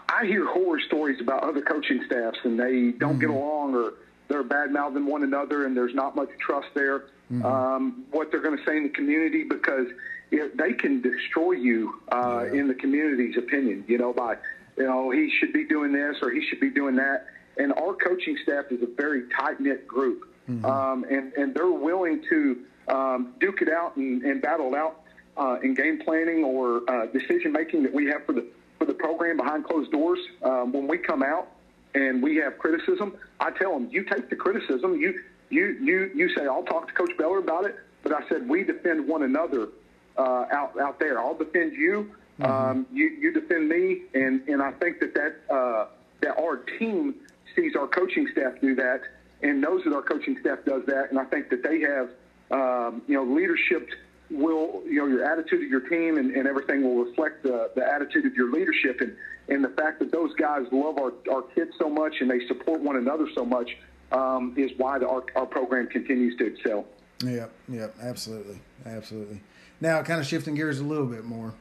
I 0.09 0.25
hear 0.25 0.45
horror 0.45 0.81
stories 0.85 1.21
about 1.21 1.43
other 1.43 1.61
coaching 1.61 2.03
staffs 2.05 2.39
and 2.43 2.59
they 2.59 2.91
don't 2.91 3.11
mm-hmm. 3.13 3.19
get 3.19 3.29
along 3.29 3.75
or 3.75 3.93
they're 4.29 4.43
bad 4.43 4.71
mouthing 4.71 5.05
one 5.05 5.23
another 5.23 5.65
and 5.65 5.75
there's 5.75 5.93
not 5.93 6.15
much 6.15 6.29
trust 6.39 6.67
there. 6.75 7.05
Mm-hmm. 7.31 7.45
Um, 7.45 8.05
what 8.11 8.31
they're 8.31 8.41
going 8.41 8.57
to 8.57 8.63
say 8.63 8.77
in 8.77 8.83
the 8.83 8.89
community 8.89 9.43
because 9.43 9.87
they 10.31 10.73
can 10.73 11.01
destroy 11.01 11.53
you 11.53 11.99
uh, 12.11 12.45
yeah. 12.45 12.59
in 12.59 12.67
the 12.67 12.75
community's 12.75 13.37
opinion. 13.37 13.83
You 13.87 13.97
know, 13.97 14.13
by 14.13 14.37
you 14.77 14.85
know 14.85 15.09
he 15.09 15.31
should 15.39 15.51
be 15.51 15.65
doing 15.65 15.91
this 15.91 16.17
or 16.21 16.31
he 16.31 16.45
should 16.47 16.59
be 16.59 16.69
doing 16.69 16.95
that. 16.95 17.25
And 17.57 17.73
our 17.73 17.93
coaching 17.93 18.37
staff 18.43 18.65
is 18.71 18.81
a 18.81 18.87
very 18.87 19.23
tight 19.37 19.59
knit 19.59 19.87
group, 19.87 20.31
mm-hmm. 20.49 20.65
um, 20.65 21.03
and 21.09 21.33
and 21.33 21.53
they're 21.53 21.71
willing 21.71 22.23
to 22.29 22.63
um, 22.87 23.33
duke 23.39 23.61
it 23.61 23.69
out 23.69 23.95
and, 23.97 24.23
and 24.23 24.41
battle 24.41 24.73
it 24.73 24.77
out 24.77 25.01
uh, 25.37 25.57
in 25.61 25.73
game 25.73 25.99
planning 26.03 26.43
or 26.43 26.81
uh, 26.89 27.07
decision 27.07 27.51
making 27.51 27.83
that 27.83 27.93
we 27.93 28.05
have 28.07 28.25
for 28.25 28.33
the 28.33 28.47
for 28.77 28.85
the 28.85 28.93
program 28.93 29.37
behind 29.37 29.65
closed 29.65 29.91
doors. 29.91 30.19
Um, 30.43 30.71
when 30.71 30.87
we 30.87 30.97
come 30.97 31.21
out 31.21 31.49
and 31.95 32.21
we 32.21 32.37
have 32.37 32.57
criticism, 32.57 33.15
I 33.39 33.51
tell 33.51 33.73
them, 33.73 33.89
you 33.91 34.03
take 34.03 34.29
the 34.29 34.35
criticism. 34.35 34.95
You 34.99 35.21
you 35.49 35.77
you 35.81 36.11
you 36.15 36.35
say, 36.35 36.45
I'll 36.45 36.63
talk 36.63 36.87
to 36.87 36.93
Coach 36.93 37.17
Beller 37.17 37.39
about 37.39 37.65
it. 37.65 37.75
But 38.03 38.13
I 38.13 38.27
said 38.29 38.47
we 38.47 38.63
defend 38.63 39.07
one 39.07 39.23
another 39.23 39.69
uh, 40.17 40.45
out 40.51 40.79
out 40.79 40.99
there. 40.99 41.19
I'll 41.19 41.37
defend 41.37 41.73
you. 41.73 42.11
Mm-hmm. 42.39 42.51
Um, 42.51 42.87
you 42.91 43.07
you 43.07 43.33
defend 43.33 43.67
me, 43.67 44.03
and 44.13 44.47
and 44.47 44.61
I 44.61 44.71
think 44.73 44.99
that 44.99 45.13
that 45.15 45.53
uh, 45.53 45.87
that 46.21 46.37
our 46.37 46.57
team 46.57 47.15
sees 47.55 47.75
our 47.75 47.87
coaching 47.87 48.27
staff 48.31 48.53
do 48.61 48.75
that 48.75 49.01
and 49.41 49.61
knows 49.61 49.83
that 49.85 49.93
our 49.93 50.01
coaching 50.01 50.37
staff 50.39 50.59
does 50.65 50.85
that, 50.85 51.09
and 51.09 51.19
I 51.19 51.25
think 51.25 51.49
that 51.49 51.63
they 51.63 51.81
have 51.81 52.09
um, 52.51 53.01
you 53.07 53.15
know 53.15 53.23
leadership 53.23 53.89
will 54.31 54.83
you 54.85 54.97
know 54.97 55.07
your 55.07 55.23
attitude 55.23 55.63
of 55.63 55.69
your 55.69 55.89
team 55.89 56.17
and, 56.17 56.31
and 56.31 56.47
everything 56.47 56.83
will 56.83 57.03
reflect 57.03 57.43
the, 57.43 57.71
the 57.75 57.85
attitude 57.85 58.25
of 58.25 58.33
your 58.35 58.51
leadership 58.51 59.01
and 59.01 59.15
and 59.49 59.63
the 59.63 59.69
fact 59.69 59.99
that 59.99 60.11
those 60.11 60.33
guys 60.35 60.65
love 60.71 60.97
our, 60.97 61.13
our 61.31 61.41
kids 61.41 61.71
so 61.79 61.89
much 61.89 62.15
and 62.21 62.29
they 62.29 62.45
support 62.47 62.81
one 62.81 62.95
another 62.95 63.27
so 63.35 63.43
much 63.43 63.69
um, 64.11 64.53
is 64.57 64.71
why 64.77 64.99
the, 64.99 65.07
our, 65.07 65.23
our 65.35 65.45
program 65.45 65.87
continues 65.87 66.35
to 66.37 66.45
excel. 66.45 66.85
Yeah, 67.23 67.47
yeah, 67.67 67.87
absolutely, 68.01 68.59
absolutely. 68.85 69.41
Now, 69.81 70.01
kind 70.03 70.19
of 70.19 70.27
shifting 70.27 70.55
gears 70.55 70.79
a 70.79 70.83
little 70.83 71.05
bit 71.05 71.25
more. 71.25 71.53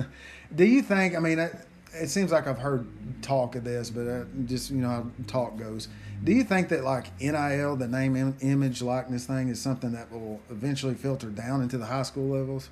Do 0.54 0.64
you 0.64 0.82
think? 0.82 1.16
I 1.16 1.20
mean, 1.20 1.38
it, 1.38 1.54
it, 1.94 2.08
seems 2.08 2.30
like 2.32 2.46
I've 2.46 2.58
heard 2.58 2.86
talk 3.22 3.56
of 3.56 3.64
this, 3.64 3.90
but 3.90 4.06
uh, 4.06 4.24
just 4.44 4.70
you 4.70 4.78
know 4.78 4.88
how 4.88 5.06
talk 5.26 5.58
goes. 5.58 5.88
Do 6.24 6.32
you 6.32 6.44
think 6.44 6.68
that 6.68 6.84
like 6.84 7.18
NIL, 7.20 7.76
the 7.76 7.88
name, 7.88 8.16
Im- 8.16 8.36
image, 8.40 8.82
likeness 8.82 9.26
thing, 9.26 9.48
is 9.48 9.60
something 9.60 9.92
that 9.92 10.12
will 10.12 10.40
eventually 10.50 10.94
filter 10.94 11.28
down 11.28 11.62
into 11.62 11.78
the 11.78 11.86
high 11.86 12.02
school 12.02 12.28
levels? 12.28 12.68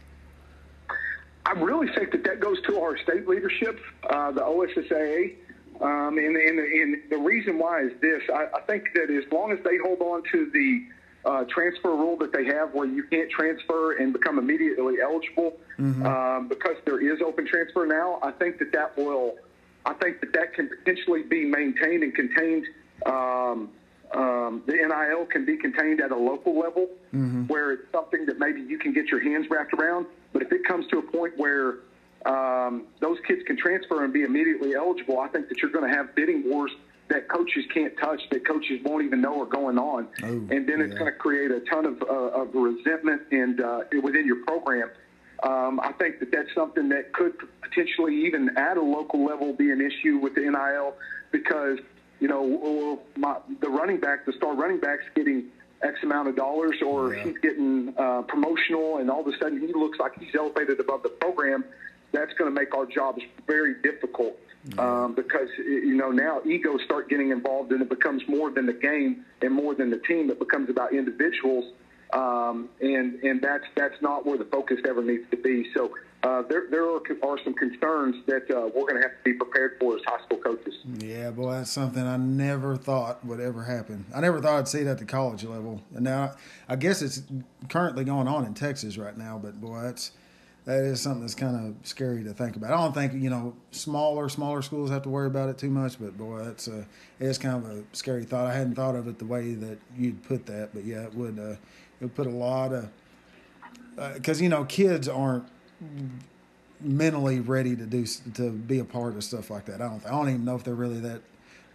I 1.50 1.54
really 1.54 1.88
think 1.94 2.12
that 2.12 2.22
that 2.24 2.38
goes 2.38 2.62
to 2.62 2.80
our 2.80 2.96
state 2.98 3.26
leadership, 3.26 3.80
uh, 4.08 4.30
the 4.30 4.40
OSSAA. 4.40 5.34
Um, 5.80 6.18
and, 6.18 6.36
and, 6.36 6.58
and 6.60 7.10
the 7.10 7.16
reason 7.16 7.58
why 7.58 7.82
is 7.82 7.92
this: 8.00 8.22
I, 8.32 8.46
I 8.54 8.60
think 8.68 8.84
that 8.94 9.10
as 9.10 9.30
long 9.32 9.50
as 9.50 9.58
they 9.64 9.78
hold 9.78 10.00
on 10.00 10.22
to 10.30 10.50
the 10.52 10.84
uh, 11.24 11.44
transfer 11.48 11.90
rule 11.90 12.16
that 12.18 12.32
they 12.32 12.44
have, 12.44 12.72
where 12.72 12.86
you 12.86 13.02
can't 13.04 13.30
transfer 13.30 13.96
and 13.96 14.12
become 14.12 14.38
immediately 14.38 14.96
eligible, 15.02 15.56
mm-hmm. 15.78 16.06
um, 16.06 16.48
because 16.48 16.76
there 16.84 17.00
is 17.00 17.20
open 17.20 17.46
transfer 17.46 17.84
now, 17.84 18.20
I 18.22 18.30
think 18.30 18.58
that 18.58 18.72
that 18.72 18.96
will, 18.96 19.36
I 19.84 19.94
think 19.94 20.20
that 20.20 20.32
that 20.34 20.54
can 20.54 20.68
potentially 20.68 21.22
be 21.22 21.46
maintained 21.46 22.04
and 22.04 22.14
contained. 22.14 22.66
Um, 23.06 23.70
um, 24.12 24.62
the 24.66 24.72
NIL 24.72 25.26
can 25.26 25.44
be 25.44 25.56
contained 25.56 26.00
at 26.00 26.10
a 26.10 26.16
local 26.16 26.58
level, 26.58 26.88
mm-hmm. 27.14 27.46
where 27.46 27.72
it's 27.72 27.90
something 27.90 28.26
that 28.26 28.38
maybe 28.38 28.60
you 28.60 28.78
can 28.78 28.92
get 28.92 29.06
your 29.06 29.20
hands 29.20 29.46
wrapped 29.50 29.72
around. 29.72 30.06
But 30.32 30.42
if 30.42 30.52
it 30.52 30.64
comes 30.66 30.86
to 30.88 30.98
a 30.98 31.02
point 31.02 31.34
where 31.36 31.78
um, 32.26 32.86
those 33.00 33.18
kids 33.26 33.42
can 33.46 33.56
transfer 33.56 34.04
and 34.04 34.12
be 34.12 34.22
immediately 34.22 34.74
eligible, 34.74 35.20
I 35.20 35.28
think 35.28 35.48
that 35.48 35.58
you're 35.58 35.70
going 35.70 35.90
to 35.90 35.96
have 35.96 36.14
bidding 36.14 36.48
wars 36.48 36.70
that 37.08 37.28
coaches 37.28 37.64
can't 37.74 37.92
touch, 37.98 38.20
that 38.30 38.46
coaches 38.46 38.80
won't 38.84 39.04
even 39.04 39.20
know 39.20 39.42
are 39.42 39.46
going 39.46 39.78
on, 39.78 40.06
oh, 40.22 40.26
and 40.26 40.68
then 40.68 40.80
it's 40.80 40.94
going 40.94 41.12
to 41.12 41.18
create 41.18 41.50
a 41.50 41.60
ton 41.60 41.84
of, 41.84 42.00
uh, 42.02 42.42
of 42.42 42.54
resentment 42.54 43.22
and 43.32 43.60
uh, 43.60 43.80
within 44.02 44.26
your 44.26 44.44
program. 44.44 44.88
Um, 45.42 45.80
I 45.80 45.92
think 45.92 46.20
that 46.20 46.30
that's 46.30 46.54
something 46.54 46.88
that 46.90 47.12
could 47.12 47.34
potentially 47.62 48.26
even 48.26 48.56
at 48.56 48.76
a 48.76 48.82
local 48.82 49.24
level 49.24 49.52
be 49.52 49.70
an 49.70 49.80
issue 49.80 50.18
with 50.18 50.34
the 50.34 50.42
NIL 50.42 50.94
because 51.32 51.78
you 52.20 52.28
know 52.28 53.00
my, 53.16 53.38
the 53.60 53.68
running 53.68 53.98
back, 53.98 54.26
the 54.26 54.32
star 54.32 54.54
running 54.54 54.78
back's 54.80 55.04
getting 55.16 55.46
X 55.82 56.02
amount 56.02 56.28
of 56.28 56.36
dollars, 56.36 56.76
or 56.84 57.14
yeah. 57.14 57.24
he's 57.24 57.38
getting 57.38 57.94
uh, 57.96 58.22
promotional, 58.22 58.98
and 58.98 59.10
all 59.10 59.20
of 59.20 59.26
a 59.26 59.36
sudden 59.38 59.60
he 59.60 59.72
looks 59.72 59.98
like 59.98 60.18
he's 60.18 60.34
elevated 60.34 60.78
above 60.80 61.02
the 61.02 61.08
program. 61.08 61.64
That's 62.12 62.32
going 62.34 62.52
to 62.52 62.60
make 62.60 62.74
our 62.74 62.86
jobs 62.86 63.22
very 63.46 63.74
difficult 63.82 64.36
um, 64.78 65.14
because 65.14 65.48
you 65.58 65.94
know 65.94 66.10
now 66.10 66.42
egos 66.44 66.82
start 66.84 67.08
getting 67.08 67.30
involved, 67.30 67.72
and 67.72 67.80
it 67.80 67.88
becomes 67.88 68.22
more 68.28 68.50
than 68.50 68.66
the 68.66 68.72
game 68.72 69.24
and 69.42 69.52
more 69.54 69.74
than 69.74 69.90
the 69.90 69.98
team. 69.98 70.30
It 70.30 70.38
becomes 70.38 70.68
about 70.68 70.92
individuals, 70.92 71.72
um, 72.12 72.68
and 72.80 73.22
and 73.22 73.40
that's 73.40 73.64
that's 73.74 74.00
not 74.02 74.26
where 74.26 74.36
the 74.36 74.44
focus 74.44 74.78
ever 74.86 75.02
needs 75.02 75.24
to 75.30 75.36
be. 75.36 75.66
So 75.74 75.92
uh, 76.22 76.42
there 76.42 76.64
there 76.70 76.84
are, 76.84 77.00
are, 77.22 77.38
some 77.42 77.54
concerns 77.54 78.16
that 78.26 78.50
uh, 78.50 78.68
we're 78.74 78.82
going 78.82 78.96
to 78.96 79.02
have 79.02 79.16
to 79.16 79.24
be 79.24 79.32
prepared 79.32 79.76
for 79.80 79.96
as 79.96 80.02
high 80.04 80.22
school 80.24 80.38
coaches. 80.38 80.74
Yeah, 80.98 81.30
boy, 81.30 81.52
that's 81.52 81.70
something 81.70 82.02
I 82.02 82.18
never 82.18 82.76
thought 82.76 83.24
would 83.24 83.40
ever 83.40 83.62
happen. 83.62 84.04
I 84.14 84.20
never 84.20 84.40
thought 84.40 84.58
I'd 84.58 84.68
see 84.68 84.80
it 84.80 84.86
at 84.86 84.98
the 84.98 85.06
college 85.06 85.44
level, 85.44 85.80
and 85.94 86.04
now 86.04 86.34
I 86.68 86.76
guess 86.76 87.00
it's 87.00 87.22
currently 87.70 88.04
going 88.04 88.28
on 88.28 88.44
in 88.44 88.52
Texas 88.52 88.98
right 88.98 89.16
now. 89.16 89.40
But 89.42 89.62
boy, 89.62 89.80
that's 89.80 90.12
that 90.66 90.84
is 90.84 91.00
something 91.00 91.22
that's 91.22 91.34
kind 91.34 91.56
of 91.56 91.86
scary 91.86 92.22
to 92.24 92.34
think 92.34 92.56
about. 92.56 92.72
I 92.72 92.76
don't 92.76 92.92
think 92.92 93.14
you 93.14 93.30
know 93.30 93.54
smaller 93.70 94.28
smaller 94.28 94.60
schools 94.60 94.90
have 94.90 95.02
to 95.04 95.08
worry 95.08 95.26
about 95.26 95.48
it 95.48 95.56
too 95.56 95.70
much, 95.70 95.98
but 95.98 96.18
boy, 96.18 96.44
that's 96.44 96.68
a 96.68 96.86
it's 97.18 97.38
kind 97.38 97.64
of 97.64 97.70
a 97.70 97.82
scary 97.92 98.24
thought. 98.24 98.46
I 98.46 98.54
hadn't 98.54 98.74
thought 98.74 98.94
of 98.94 99.08
it 99.08 99.18
the 99.18 99.24
way 99.24 99.54
that 99.54 99.78
you'd 99.96 100.22
put 100.24 100.44
that, 100.46 100.74
but 100.74 100.84
yeah, 100.84 101.04
it 101.04 101.14
would 101.14 101.38
uh, 101.38 101.52
it 101.52 101.58
would 102.02 102.14
put 102.14 102.26
a 102.26 102.30
lot 102.30 102.74
of 102.74 102.90
because 104.14 104.40
uh, 104.40 104.44
you 104.44 104.50
know 104.50 104.64
kids 104.64 105.08
aren't 105.08 105.44
mentally 106.80 107.40
ready 107.40 107.76
to 107.76 107.84
do 107.84 108.06
to 108.34 108.50
be 108.50 108.78
a 108.78 108.84
part 108.84 109.14
of 109.14 109.24
stuff 109.24 109.50
like 109.50 109.66
that. 109.66 109.80
I 109.80 109.88
don't 109.88 110.04
I 110.06 110.10
don't 110.10 110.28
even 110.28 110.44
know 110.44 110.56
if 110.56 110.64
they're 110.64 110.74
really 110.74 111.00
that 111.00 111.22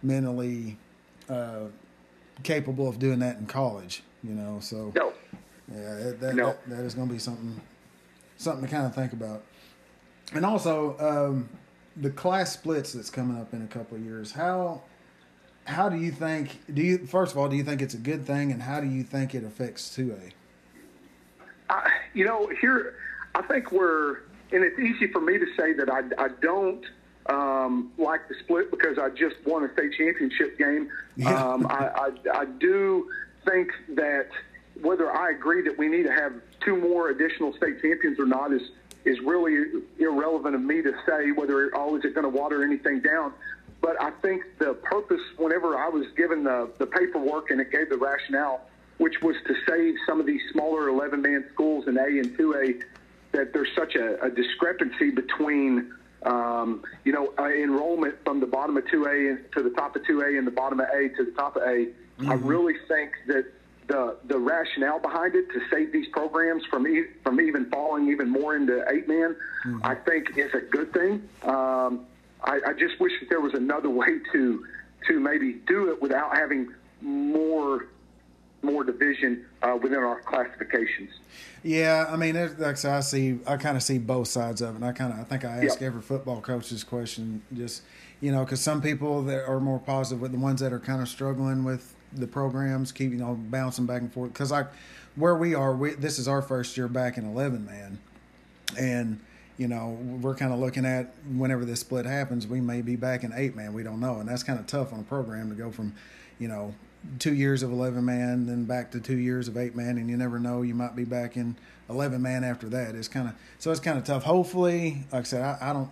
mentally 0.02 0.78
uh, 1.28 1.66
capable 2.42 2.88
of 2.88 2.98
doing 2.98 3.20
that 3.20 3.38
in 3.38 3.46
college. 3.46 4.02
You 4.22 4.34
know, 4.34 4.58
so 4.60 4.92
no. 4.94 5.12
yeah, 5.72 6.12
that, 6.18 6.34
no. 6.34 6.46
that, 6.46 6.68
that 6.68 6.84
is 6.84 6.94
going 6.94 7.08
to 7.08 7.14
be 7.14 7.20
something 7.20 7.60
something 8.36 8.64
to 8.64 8.70
kind 8.70 8.86
of 8.86 8.94
think 8.94 9.12
about. 9.12 9.42
And 10.32 10.44
also, 10.44 10.96
um, 10.98 11.48
the 11.96 12.10
class 12.10 12.52
splits 12.52 12.92
that's 12.92 13.10
coming 13.10 13.40
up 13.40 13.54
in 13.54 13.62
a 13.62 13.66
couple 13.66 13.96
of 13.96 14.04
years. 14.04 14.32
How 14.32 14.82
how 15.64 15.88
do 15.88 15.96
you 15.96 16.10
think? 16.10 16.60
Do 16.72 16.82
you 16.82 17.06
first 17.06 17.32
of 17.32 17.38
all, 17.38 17.48
do 17.48 17.56
you 17.56 17.64
think 17.64 17.82
it's 17.82 17.94
a 17.94 17.98
good 17.98 18.26
thing, 18.26 18.50
and 18.52 18.62
how 18.62 18.80
do 18.80 18.88
you 18.88 19.02
think 19.02 19.34
it 19.34 19.44
affects 19.44 19.94
two 19.94 20.16
A? 21.70 21.82
You 22.14 22.24
know, 22.24 22.48
here 22.60 22.94
I 23.36 23.42
think 23.42 23.70
we're, 23.70 24.20
and 24.50 24.64
it's 24.64 24.78
easy 24.78 25.08
for 25.12 25.20
me 25.20 25.38
to 25.38 25.46
say 25.58 25.74
that 25.74 25.90
I, 25.90 26.00
I 26.22 26.28
don't 26.40 26.82
um, 27.26 27.92
like 27.98 28.28
the 28.28 28.34
split 28.42 28.70
because 28.70 28.98
I 28.98 29.10
just 29.10 29.36
won 29.44 29.62
a 29.62 29.72
state 29.74 29.92
championship 29.92 30.56
game. 30.58 30.88
Yeah. 31.16 31.34
Um, 31.34 31.66
I, 31.66 31.88
I, 31.88 32.38
I 32.40 32.44
do 32.46 33.10
think 33.44 33.72
that 33.90 34.28
whether 34.80 35.12
I 35.12 35.32
agree 35.32 35.62
that 35.62 35.76
we 35.76 35.88
need 35.88 36.04
to 36.04 36.12
have 36.12 36.32
two 36.64 36.76
more 36.76 37.10
additional 37.10 37.52
state 37.54 37.82
champions 37.82 38.18
or 38.18 38.26
not 38.26 38.52
is 38.52 38.62
is 39.04 39.20
really 39.20 39.82
irrelevant 39.98 40.54
of 40.54 40.60
me 40.60 40.82
to 40.82 40.92
say 41.06 41.30
whether 41.30 41.70
oh 41.76 41.96
is 41.96 42.04
it 42.04 42.14
going 42.14 42.24
to 42.24 42.28
water 42.28 42.64
anything 42.64 43.00
down. 43.00 43.32
But 43.80 44.00
I 44.00 44.10
think 44.22 44.42
the 44.58 44.74
purpose, 44.74 45.20
whenever 45.36 45.78
I 45.78 45.88
was 45.88 46.06
given 46.16 46.42
the, 46.42 46.70
the 46.78 46.86
paperwork 46.86 47.50
and 47.50 47.60
it 47.60 47.70
gave 47.70 47.88
the 47.90 47.98
rationale, 47.98 48.62
which 48.98 49.20
was 49.22 49.36
to 49.46 49.54
save 49.68 49.94
some 50.06 50.18
of 50.18 50.26
these 50.26 50.40
smaller 50.52 50.88
11 50.88 51.22
man 51.22 51.44
schools 51.52 51.86
in 51.86 51.96
A 51.98 52.06
and 52.06 52.36
2A, 52.36 52.82
that 53.32 53.52
there's 53.52 53.68
such 53.76 53.94
a, 53.94 54.22
a 54.24 54.30
discrepancy 54.30 55.10
between, 55.10 55.92
um, 56.22 56.82
you 57.04 57.12
know, 57.12 57.32
uh, 57.38 57.48
enrollment 57.48 58.16
from 58.24 58.40
the 58.40 58.46
bottom 58.46 58.76
of 58.76 58.84
2A 58.84 59.52
to 59.52 59.62
the 59.62 59.70
top 59.70 59.96
of 59.96 60.02
2A 60.02 60.38
and 60.38 60.46
the 60.46 60.50
bottom 60.52 60.80
of 60.80 60.86
A 60.88 61.08
to 61.16 61.24
the 61.24 61.32
top 61.32 61.56
of 61.56 61.62
A. 61.62 61.86
Mm-hmm. 61.86 62.30
I 62.30 62.34
really 62.34 62.74
think 62.88 63.12
that 63.26 63.46
the 63.88 64.16
the 64.26 64.38
rationale 64.38 64.98
behind 64.98 65.34
it 65.34 65.48
to 65.52 65.60
save 65.70 65.92
these 65.92 66.08
programs 66.08 66.64
from 66.66 66.86
e- 66.86 67.06
from 67.22 67.40
even 67.40 67.70
falling 67.70 68.08
even 68.10 68.28
more 68.28 68.56
into 68.56 68.84
eight 68.90 69.06
man, 69.06 69.36
mm-hmm. 69.64 69.80
I 69.84 69.94
think 69.94 70.36
is 70.36 70.52
a 70.54 70.60
good 70.60 70.92
thing. 70.92 71.28
Um, 71.42 72.06
I, 72.42 72.60
I 72.66 72.72
just 72.72 72.98
wish 73.00 73.12
that 73.20 73.28
there 73.28 73.40
was 73.40 73.54
another 73.54 73.90
way 74.00 74.18
to 74.32 74.64
to 75.08 75.20
maybe 75.20 75.60
do 75.66 75.90
it 75.92 76.02
without 76.02 76.34
having 76.34 76.72
more 77.00 77.86
more 78.66 78.84
division 78.84 79.46
uh, 79.62 79.78
within 79.80 79.98
our 79.98 80.20
classifications. 80.20 81.10
Yeah, 81.62 82.06
I 82.08 82.16
mean, 82.16 82.34
like 82.58 82.84
I 82.84 83.00
see, 83.00 83.38
I 83.46 83.56
kind 83.56 83.76
of 83.76 83.82
see 83.82 83.98
both 83.98 84.28
sides 84.28 84.60
of 84.60 84.74
it. 84.74 84.76
And 84.76 84.84
I 84.84 84.92
kind 84.92 85.12
of, 85.12 85.20
I 85.20 85.24
think 85.24 85.44
I 85.44 85.64
ask 85.64 85.80
yep. 85.80 85.82
every 85.82 86.02
football 86.02 86.40
coach 86.40 86.70
this 86.70 86.84
question, 86.84 87.42
just 87.54 87.82
you 88.20 88.32
know, 88.32 88.44
because 88.44 88.60
some 88.60 88.80
people 88.80 89.22
that 89.22 89.46
are 89.48 89.60
more 89.60 89.78
positive 89.78 90.20
with 90.20 90.32
the 90.32 90.38
ones 90.38 90.60
that 90.60 90.72
are 90.72 90.78
kind 90.78 91.02
of 91.02 91.08
struggling 91.08 91.64
with 91.64 91.94
the 92.12 92.26
programs, 92.26 92.92
keep 92.92 93.10
you 93.10 93.18
know 93.18 93.34
bouncing 93.34 93.86
back 93.86 94.02
and 94.02 94.12
forth. 94.12 94.32
Because 94.32 94.50
like 94.50 94.68
where 95.16 95.36
we 95.36 95.54
are, 95.54 95.74
we, 95.74 95.94
this 95.94 96.18
is 96.18 96.28
our 96.28 96.42
first 96.42 96.76
year 96.76 96.88
back 96.88 97.18
in 97.18 97.24
eleven 97.24 97.64
man, 97.64 97.98
and 98.78 99.20
you 99.58 99.68
know 99.68 99.98
we're 100.20 100.34
kind 100.34 100.52
of 100.52 100.58
looking 100.58 100.84
at 100.84 101.14
whenever 101.34 101.64
this 101.64 101.80
split 101.80 102.06
happens, 102.06 102.46
we 102.46 102.60
may 102.60 102.82
be 102.82 102.96
back 102.96 103.24
in 103.24 103.32
eight 103.34 103.56
man. 103.56 103.72
We 103.72 103.82
don't 103.82 104.00
know, 104.00 104.20
and 104.20 104.28
that's 104.28 104.42
kind 104.42 104.58
of 104.58 104.66
tough 104.66 104.92
on 104.92 105.00
a 105.00 105.04
program 105.04 105.50
to 105.50 105.56
go 105.56 105.70
from 105.70 105.94
you 106.38 106.48
know 106.48 106.74
two 107.18 107.34
years 107.34 107.62
of 107.62 107.70
11 107.70 108.04
man 108.04 108.46
then 108.46 108.64
back 108.64 108.90
to 108.90 109.00
two 109.00 109.16
years 109.16 109.48
of 109.48 109.56
eight 109.56 109.74
man 109.74 109.98
and 109.98 110.08
you 110.08 110.16
never 110.16 110.38
know 110.38 110.62
you 110.62 110.74
might 110.74 110.96
be 110.96 111.04
back 111.04 111.36
in 111.36 111.56
11 111.88 112.20
man 112.20 112.44
after 112.44 112.68
that 112.68 112.94
it's 112.94 113.08
kind 113.08 113.28
of 113.28 113.34
so 113.58 113.70
it's 113.70 113.80
kind 113.80 113.98
of 113.98 114.04
tough 114.04 114.22
hopefully 114.22 115.04
like 115.12 115.20
i 115.20 115.24
said 115.24 115.42
I, 115.42 115.70
I, 115.70 115.72
don't 115.72 115.90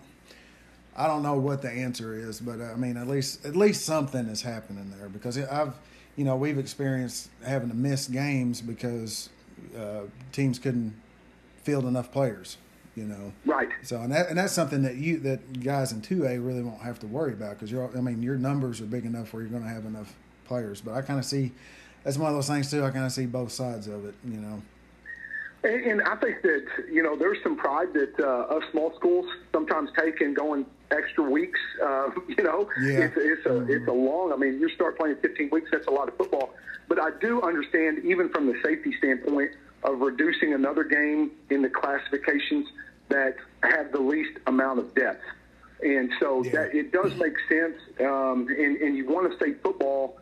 i 0.97 1.07
don't 1.07 1.23
know 1.23 1.35
what 1.35 1.63
the 1.63 1.71
answer 1.71 2.15
is 2.15 2.41
but 2.41 2.61
uh, 2.61 2.73
i 2.73 2.77
mean 2.77 2.97
at 2.97 3.09
least 3.09 3.45
at 3.45 3.57
least 3.57 3.85
something 3.85 4.27
is 4.27 4.43
happening 4.43 4.93
there 4.99 5.09
because 5.09 5.39
i've 5.39 5.75
you 6.17 6.25
know, 6.25 6.37
we've 6.37 6.59
experienced 6.59 7.29
having 7.45 7.69
to 7.69 7.75
miss 7.75 8.07
games 8.07 8.61
because 8.61 9.31
uh, 9.77 10.03
teams 10.33 10.59
couldn't 10.59 10.95
field 11.63 11.85
enough 11.85 12.13
players. 12.13 12.57
You 12.95 13.05
know, 13.05 13.33
right? 13.45 13.71
So, 13.83 14.01
and 14.01 14.13
that 14.13 14.29
and 14.29 14.39
that's 14.39 14.53
something 14.53 14.83
that 14.83 14.95
you 14.95 15.19
that 15.21 15.65
guys 15.65 15.91
in 15.91 16.01
two 16.01 16.27
A 16.27 16.39
really 16.39 16.63
won't 16.63 16.81
have 16.83 17.01
to 17.01 17.09
worry 17.09 17.33
about 17.33 17.55
because 17.55 17.73
you're. 17.73 17.91
I 17.97 18.01
mean, 18.01 18.23
your 18.23 18.37
numbers 18.37 18.81
are 18.81 18.87
big 18.87 19.05
enough 19.05 19.33
where 19.33 19.43
you're 19.43 19.51
going 19.51 19.65
to 19.65 19.69
have 19.69 19.85
enough 19.85 20.15
players. 20.45 20.81
But 20.81 20.95
I 20.95 21.03
kind 21.03 21.19
of 21.19 21.25
see 21.25 21.53
that's 22.03 22.19
one 22.19 22.29
of 22.29 22.35
those 22.35 22.49
things 22.49 22.71
too. 22.71 22.85
I 22.85 22.91
kind 22.91 23.07
of 23.07 23.13
see 23.13 23.27
both 23.27 23.53
sides 23.53 23.87
of 23.87 24.05
it. 24.05 24.15
You 24.25 24.39
know. 24.39 24.63
And, 25.65 25.83
and 25.85 26.03
I 26.03 26.17
think 26.17 26.43
that 26.43 26.67
you 26.91 27.03
know 27.03 27.17
there's 27.17 27.39
some 27.43 27.57
pride 27.57 27.93
that 27.95 28.21
uh, 28.21 28.55
us 28.55 28.63
small 28.71 28.95
schools 28.97 29.27
sometimes 29.53 29.91
take 29.99 30.21
in 30.21 30.35
going 30.35 30.67
extra 30.91 31.25
weeks. 31.25 31.61
Uh, 31.83 32.11
you 32.29 32.45
know, 32.45 32.69
yeah. 32.83 32.99
it's, 32.99 33.17
it's 33.17 33.47
a 33.47 33.51
mm-hmm. 33.51 33.71
it's 33.71 33.89
a 33.89 33.93
long. 33.93 34.33
I 34.33 34.37
mean, 34.37 34.61
you 34.61 34.69
start 34.71 34.99
playing 34.99 35.17
15 35.23 35.51
weeks. 35.51 35.71
That's 35.73 35.87
a 35.87 35.91
lot 35.91 36.09
of 36.09 36.17
football. 36.17 36.55
But 36.87 37.01
I 37.01 37.11
do 37.21 37.41
understand, 37.43 38.05
even 38.05 38.29
from 38.29 38.47
the 38.47 38.61
safety 38.63 38.95
standpoint, 38.99 39.53
of 39.85 40.01
reducing 40.01 40.55
another 40.55 40.85
game 40.85 41.31
in 41.51 41.63
the 41.63 41.69
classifications 41.69 42.69
that 43.09 43.37
have 43.63 43.93
the 43.93 44.01
least 44.01 44.39
amount 44.47 44.79
of 44.79 44.95
depth. 44.95 45.23
And 45.83 46.11
so 46.21 46.43
yeah. 46.45 46.53
that 46.53 46.75
it 46.75 46.93
does 46.93 47.15
make 47.17 47.35
sense. 47.49 47.77
Um, 48.01 48.47
and, 48.49 48.77
and 48.79 48.97
you 48.97 49.07
want 49.07 49.31
to 49.31 49.37
stay 49.37 49.55
football 49.63 50.19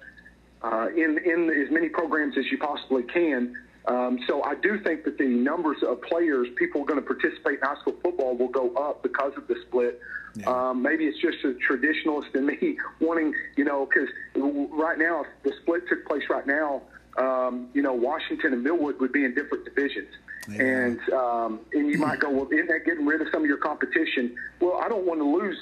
uh, 0.62 0.88
in 0.94 1.18
in 1.24 1.50
as 1.50 1.70
many 1.70 1.88
programs 1.88 2.36
as 2.38 2.44
you 2.50 2.58
possibly 2.58 3.02
can. 3.04 3.56
Um, 3.86 4.20
so 4.28 4.42
I 4.44 4.54
do 4.54 4.78
think 4.80 5.04
that 5.04 5.18
the 5.18 5.26
numbers 5.26 5.78
of 5.82 6.00
players, 6.02 6.48
people 6.56 6.84
going 6.84 7.00
to 7.00 7.06
participate 7.06 7.58
in 7.58 7.66
high 7.66 7.80
school 7.80 7.96
football, 8.02 8.36
will 8.36 8.48
go 8.48 8.72
up 8.76 9.02
because 9.02 9.32
of 9.36 9.48
the 9.48 9.56
split. 9.66 10.00
Yeah. 10.34 10.48
Um, 10.48 10.82
maybe 10.82 11.06
it's 11.06 11.18
just 11.20 11.38
a 11.44 11.54
traditionalist 11.68 12.34
in 12.34 12.46
me 12.46 12.78
wanting, 13.00 13.34
you 13.56 13.64
know, 13.64 13.86
because 13.86 14.08
right 14.34 14.98
now, 14.98 15.22
if 15.22 15.26
the 15.42 15.52
split 15.62 15.88
took 15.88 16.06
place 16.06 16.22
right 16.30 16.46
now, 16.46 16.82
um, 17.18 17.68
you 17.74 17.82
know, 17.82 17.92
Washington 17.92 18.52
and 18.52 18.62
Millwood 18.62 19.00
would 19.00 19.12
be 19.12 19.24
in 19.24 19.34
different 19.34 19.64
divisions. 19.64 20.08
Yeah. 20.48 20.62
And 20.62 21.00
um, 21.12 21.60
and 21.72 21.88
you 21.88 21.98
might 21.98 22.20
go, 22.20 22.30
well, 22.30 22.48
isn't 22.50 22.68
that 22.68 22.84
getting 22.84 23.04
rid 23.04 23.20
of 23.20 23.28
some 23.32 23.42
of 23.42 23.48
your 23.48 23.58
competition? 23.58 24.34
Well, 24.60 24.80
I 24.82 24.88
don't 24.88 25.06
want 25.06 25.20
to 25.20 25.24
lose. 25.24 25.58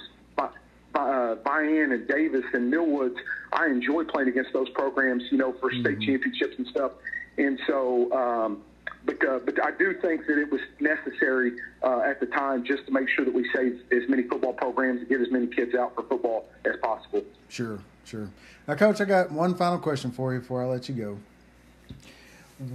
Uh, 0.95 1.37
Buy-in 1.37 1.93
and 1.93 2.09
Davis 2.09 2.45
and 2.53 2.73
Millwoods, 2.73 3.17
I 3.53 3.67
enjoy 3.67 4.05
playing 4.05 4.29
against 4.29 4.53
those 4.53 4.69
programs, 4.71 5.23
you 5.31 5.39
know, 5.39 5.53
for 5.61 5.71
state 5.71 5.85
mm-hmm. 5.85 6.01
championships 6.01 6.55
and 6.59 6.67
stuff. 6.67 6.93
And 7.39 7.61
so, 7.67 8.13
um, 8.13 8.63
but 9.05 9.25
uh, 9.27 9.39
but 9.45 9.65
I 9.65 9.71
do 9.71 9.95
think 10.01 10.27
that 10.27 10.37
it 10.37 10.51
was 10.51 10.61
necessary 10.81 11.53
uh, 11.83 12.01
at 12.01 12.21
the 12.21 12.27
time 12.27 12.65
just 12.65 12.87
to 12.87 12.93
make 12.93 13.09
sure 13.09 13.25
that 13.25 13.33
we 13.33 13.49
save 13.55 13.81
as 13.93 14.09
many 14.09 14.25
football 14.25 14.53
programs 14.53 15.01
and 15.01 15.09
get 15.09 15.21
as 15.21 15.31
many 15.31 15.47
kids 15.47 15.75
out 15.75 15.95
for 15.95 16.03
football 16.03 16.47
as 16.65 16.75
possible. 16.83 17.23
Sure, 17.49 17.79
sure. 18.05 18.29
Now, 18.67 18.75
Coach, 18.75 19.01
I 19.01 19.05
got 19.05 19.31
one 19.31 19.55
final 19.55 19.79
question 19.79 20.11
for 20.11 20.35
you 20.35 20.41
before 20.41 20.63
I 20.63 20.67
let 20.67 20.89
you 20.89 20.95
go. 20.95 21.19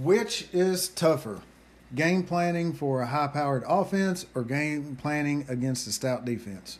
Which 0.02 0.48
is 0.52 0.88
tougher, 0.88 1.42
game 1.94 2.24
planning 2.24 2.72
for 2.72 3.02
a 3.02 3.06
high-powered 3.06 3.62
offense 3.68 4.26
or 4.34 4.42
game 4.42 4.96
planning 5.00 5.46
against 5.48 5.86
a 5.86 5.92
stout 5.92 6.24
defense? 6.24 6.78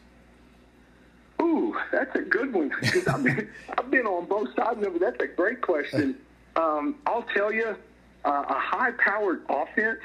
That's 1.96 2.14
a 2.14 2.20
good 2.20 2.52
one 2.52 2.70
because 2.78 3.08
I've 3.08 3.24
been 3.24 3.48
I've 3.78 3.90
been 3.90 4.06
on 4.06 4.26
both 4.26 4.54
sides 4.54 4.86
of 4.86 4.96
it. 4.96 5.00
That's 5.00 5.18
a 5.22 5.28
great 5.28 5.62
question. 5.62 6.18
Um, 6.54 6.96
I'll 7.06 7.24
tell 7.34 7.50
you, 7.50 7.74
uh, 8.22 8.44
a 8.48 8.58
high-powered 8.58 9.46
offense 9.48 10.00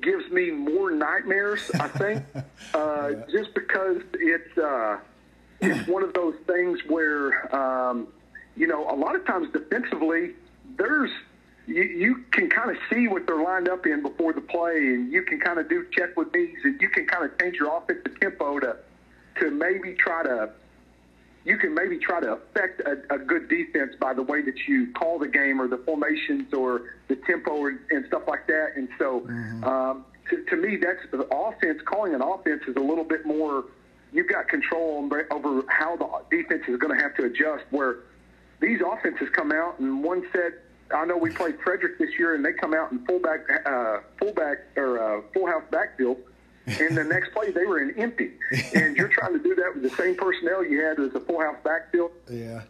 gives 0.00 0.30
me 0.30 0.52
more 0.52 0.92
nightmares. 0.92 1.68
I 1.80 1.88
think 1.88 2.22
uh, 2.74 3.08
yeah. 3.08 3.14
just 3.28 3.54
because 3.54 4.02
it's 4.14 4.56
uh, 4.56 4.98
it's 5.60 5.88
one 5.88 6.04
of 6.04 6.14
those 6.14 6.36
things 6.46 6.78
where 6.86 7.52
um, 7.54 8.06
you 8.56 8.68
know 8.68 8.88
a 8.88 8.94
lot 8.94 9.16
of 9.16 9.26
times 9.26 9.48
defensively 9.52 10.34
there's 10.78 11.10
you, 11.66 11.82
you 11.82 12.24
can 12.30 12.48
kind 12.48 12.70
of 12.70 12.76
see 12.88 13.08
what 13.08 13.26
they're 13.26 13.42
lined 13.42 13.68
up 13.68 13.84
in 13.84 14.00
before 14.00 14.32
the 14.32 14.42
play, 14.42 14.76
and 14.76 15.12
you 15.12 15.22
can 15.22 15.40
kind 15.40 15.58
of 15.58 15.68
do 15.68 15.86
check 15.90 16.16
with 16.16 16.32
these, 16.32 16.58
and 16.62 16.80
you 16.80 16.88
can 16.88 17.04
kind 17.08 17.24
of 17.24 17.36
change 17.40 17.56
your 17.56 17.76
offensive 17.76 18.20
tempo 18.20 18.60
to 18.60 18.76
to 19.40 19.50
maybe 19.50 19.94
try 19.94 20.22
to 20.22 20.50
you 21.46 21.56
can 21.56 21.72
maybe 21.72 21.96
try 21.96 22.18
to 22.18 22.32
affect 22.32 22.80
a, 22.80 23.14
a 23.14 23.18
good 23.18 23.48
defense 23.48 23.94
by 24.00 24.12
the 24.12 24.22
way 24.22 24.42
that 24.42 24.56
you 24.66 24.92
call 24.98 25.16
the 25.20 25.28
game 25.28 25.60
or 25.60 25.68
the 25.68 25.78
formations 25.78 26.52
or 26.52 26.96
the 27.06 27.14
tempo 27.24 27.52
or, 27.52 27.78
and 27.90 28.04
stuff 28.08 28.22
like 28.26 28.48
that. 28.48 28.72
And 28.74 28.88
so, 28.98 29.20
mm-hmm. 29.20 29.64
um, 29.64 30.04
to, 30.28 30.44
to 30.44 30.56
me, 30.56 30.76
that's 30.76 30.98
the 31.12 31.24
offense. 31.32 31.80
Calling 31.84 32.16
an 32.16 32.20
offense 32.20 32.62
is 32.66 32.74
a 32.74 32.80
little 32.80 33.04
bit 33.04 33.24
more. 33.24 33.66
You've 34.12 34.28
got 34.28 34.48
control 34.48 35.08
over 35.30 35.62
how 35.68 35.96
the 35.96 36.36
defense 36.36 36.64
is 36.66 36.78
going 36.78 36.96
to 36.98 37.00
have 37.00 37.14
to 37.14 37.26
adjust. 37.26 37.64
Where 37.70 37.98
these 38.60 38.80
offenses 38.84 39.28
come 39.32 39.52
out 39.52 39.78
and 39.78 40.02
one 40.02 40.26
said, 40.32 40.54
I 40.92 41.04
know 41.04 41.16
we 41.16 41.30
played 41.30 41.58
Frederick 41.62 41.98
this 41.98 42.10
year, 42.18 42.34
and 42.34 42.44
they 42.44 42.54
come 42.54 42.74
out 42.74 42.90
in 42.90 43.04
fullback, 43.06 43.40
uh, 43.66 43.98
fullback 44.18 44.58
or 44.76 44.98
uh, 44.98 45.22
full 45.32 45.46
house 45.46 45.64
backfield 45.70 46.18
and 46.66 46.96
the 46.96 47.04
next 47.04 47.32
play 47.32 47.50
they 47.50 47.64
were 47.64 47.80
in 47.80 47.98
empty. 47.98 48.32
And 48.74 48.96
you're 48.96 49.08
trying 49.08 49.32
to 49.32 49.38
do 49.38 49.54
that 49.54 49.74
with 49.74 49.82
the 49.82 49.96
same 49.96 50.16
personnel 50.16 50.64
you 50.64 50.82
had 50.82 50.98
as 50.98 51.14
a 51.14 51.20
full 51.20 51.40
house 51.40 51.56
backfield. 51.64 52.10
Yeah. 52.30 52.62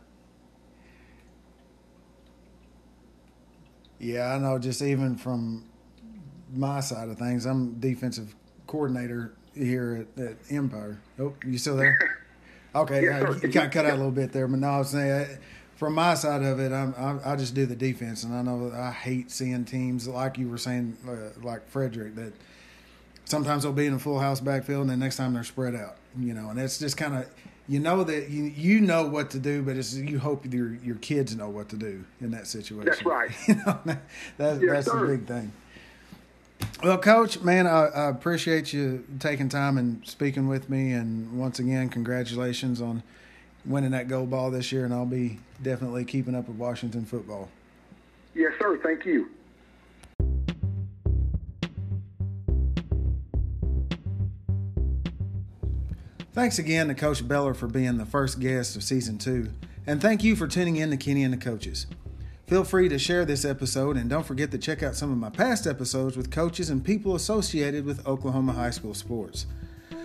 Yeah, 3.98 4.34
I 4.34 4.38
know. 4.38 4.58
Just 4.58 4.82
even 4.82 5.16
from 5.16 5.64
my 6.52 6.80
side 6.80 7.08
of 7.08 7.18
things, 7.18 7.46
I'm 7.46 7.80
defensive 7.80 8.34
coordinator 8.66 9.32
here 9.54 10.06
at, 10.16 10.22
at 10.22 10.36
Empire. 10.50 11.00
Oh, 11.18 11.34
you 11.44 11.58
still 11.58 11.76
there? 11.76 11.98
Okay, 12.74 13.04
yeah, 13.04 13.32
you 13.42 13.48
got 13.48 13.72
cut 13.72 13.86
out 13.86 13.94
a 13.94 13.96
little 13.96 14.10
bit 14.10 14.32
there, 14.32 14.46
but 14.46 14.58
no, 14.58 14.68
I 14.68 14.78
was 14.80 14.90
saying 14.90 15.38
from 15.76 15.94
my 15.94 16.12
side 16.12 16.42
of 16.42 16.60
it, 16.60 16.72
I'm, 16.72 16.94
I, 16.98 17.32
I 17.32 17.36
just 17.36 17.54
do 17.54 17.64
the 17.64 17.76
defense, 17.76 18.22
and 18.22 18.34
I 18.34 18.42
know 18.42 18.70
I 18.74 18.90
hate 18.90 19.30
seeing 19.30 19.64
teams 19.64 20.06
like 20.06 20.36
you 20.36 20.48
were 20.48 20.58
saying, 20.58 20.96
uh, 21.08 21.40
like 21.42 21.66
Frederick, 21.70 22.16
that 22.16 22.34
sometimes 23.26 23.64
they'll 23.64 23.72
be 23.72 23.86
in 23.86 23.92
a 23.92 23.98
full 23.98 24.18
house 24.18 24.40
backfield, 24.40 24.82
and 24.82 24.90
the 24.90 24.96
next 24.96 25.16
time 25.16 25.34
they're 25.34 25.44
spread 25.44 25.74
out. 25.74 25.96
You 26.18 26.32
know, 26.32 26.48
and 26.48 26.58
it's 26.58 26.78
just 26.78 26.96
kind 26.96 27.14
of 27.14 27.28
you 27.68 27.78
know 27.78 28.02
that 28.04 28.30
you 28.30 28.44
you 28.44 28.80
know 28.80 29.06
what 29.06 29.30
to 29.30 29.38
do, 29.38 29.62
but 29.62 29.76
it's 29.76 29.94
you 29.94 30.18
hope 30.18 30.50
your 30.52 30.74
your 30.76 30.96
kids 30.96 31.36
know 31.36 31.50
what 31.50 31.68
to 31.70 31.76
do 31.76 32.04
in 32.20 32.30
that 32.30 32.46
situation. 32.46 32.86
That's 32.86 33.04
right. 33.04 33.30
you 33.48 33.56
know, 33.56 33.78
that, 33.84 34.02
that's 34.38 34.62
yes, 34.62 34.86
that's 34.86 34.92
the 34.92 35.06
big 35.06 35.26
thing. 35.26 35.52
Well, 36.82 36.98
Coach, 36.98 37.40
man, 37.42 37.66
I, 37.66 37.86
I, 37.86 38.08
appreciate 38.08 38.72
you 38.72 39.04
taking 39.18 39.50
time 39.50 39.76
and 39.76 40.06
speaking 40.06 40.48
with 40.48 40.70
me, 40.70 40.92
and 40.92 41.38
once 41.38 41.58
again, 41.58 41.90
congratulations 41.90 42.80
on 42.80 43.02
winning 43.66 43.90
that 43.90 44.08
gold 44.08 44.30
ball 44.30 44.50
this 44.50 44.72
year. 44.72 44.84
And 44.84 44.94
I'll 44.94 45.04
be 45.04 45.38
definitely 45.62 46.04
keeping 46.04 46.34
up 46.34 46.48
with 46.48 46.56
Washington 46.56 47.04
football. 47.04 47.48
Yes, 48.34 48.52
sir. 48.58 48.78
Thank 48.82 49.04
you. 49.04 49.28
Thanks 56.36 56.58
again 56.58 56.88
to 56.88 56.94
Coach 56.94 57.26
Beller 57.26 57.54
for 57.54 57.66
being 57.66 57.96
the 57.96 58.04
first 58.04 58.40
guest 58.40 58.76
of 58.76 58.82
season 58.82 59.16
two, 59.16 59.48
and 59.86 60.02
thank 60.02 60.22
you 60.22 60.36
for 60.36 60.46
tuning 60.46 60.76
in 60.76 60.90
to 60.90 60.98
Kenney 60.98 61.24
and 61.24 61.32
the 61.32 61.38
Coaches. 61.38 61.86
Feel 62.46 62.62
free 62.62 62.90
to 62.90 62.98
share 62.98 63.24
this 63.24 63.46
episode, 63.46 63.96
and 63.96 64.10
don't 64.10 64.26
forget 64.26 64.50
to 64.50 64.58
check 64.58 64.82
out 64.82 64.94
some 64.94 65.10
of 65.10 65.16
my 65.16 65.30
past 65.30 65.66
episodes 65.66 66.14
with 66.14 66.30
coaches 66.30 66.68
and 66.68 66.84
people 66.84 67.14
associated 67.14 67.86
with 67.86 68.06
Oklahoma 68.06 68.52
high 68.52 68.68
school 68.68 68.92
sports. 68.92 69.46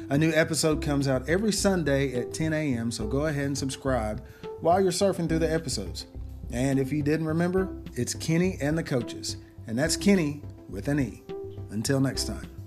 A 0.09 0.17
new 0.17 0.31
episode 0.31 0.81
comes 0.81 1.05
out 1.05 1.27
every 1.27 1.51
Sunday 1.51 2.13
at 2.13 2.33
10 2.33 2.53
a.m., 2.53 2.91
so 2.91 3.07
go 3.07 3.25
ahead 3.25 3.47
and 3.47 3.57
subscribe 3.57 4.23
while 4.61 4.79
you're 4.79 4.93
surfing 4.93 5.27
through 5.27 5.39
the 5.39 5.53
episodes. 5.53 6.05
And 6.53 6.79
if 6.79 6.93
you 6.93 7.03
didn't 7.03 7.27
remember, 7.27 7.67
it's 7.95 8.13
Kenney 8.13 8.57
and 8.61 8.77
the 8.77 8.83
Coaches, 8.83 9.35
and 9.67 9.77
that's 9.77 9.97
Kenney 9.97 10.43
with 10.69 10.87
an 10.87 11.01
E. 11.01 11.23
Until 11.71 11.99
next 11.99 12.23
time. 12.23 12.60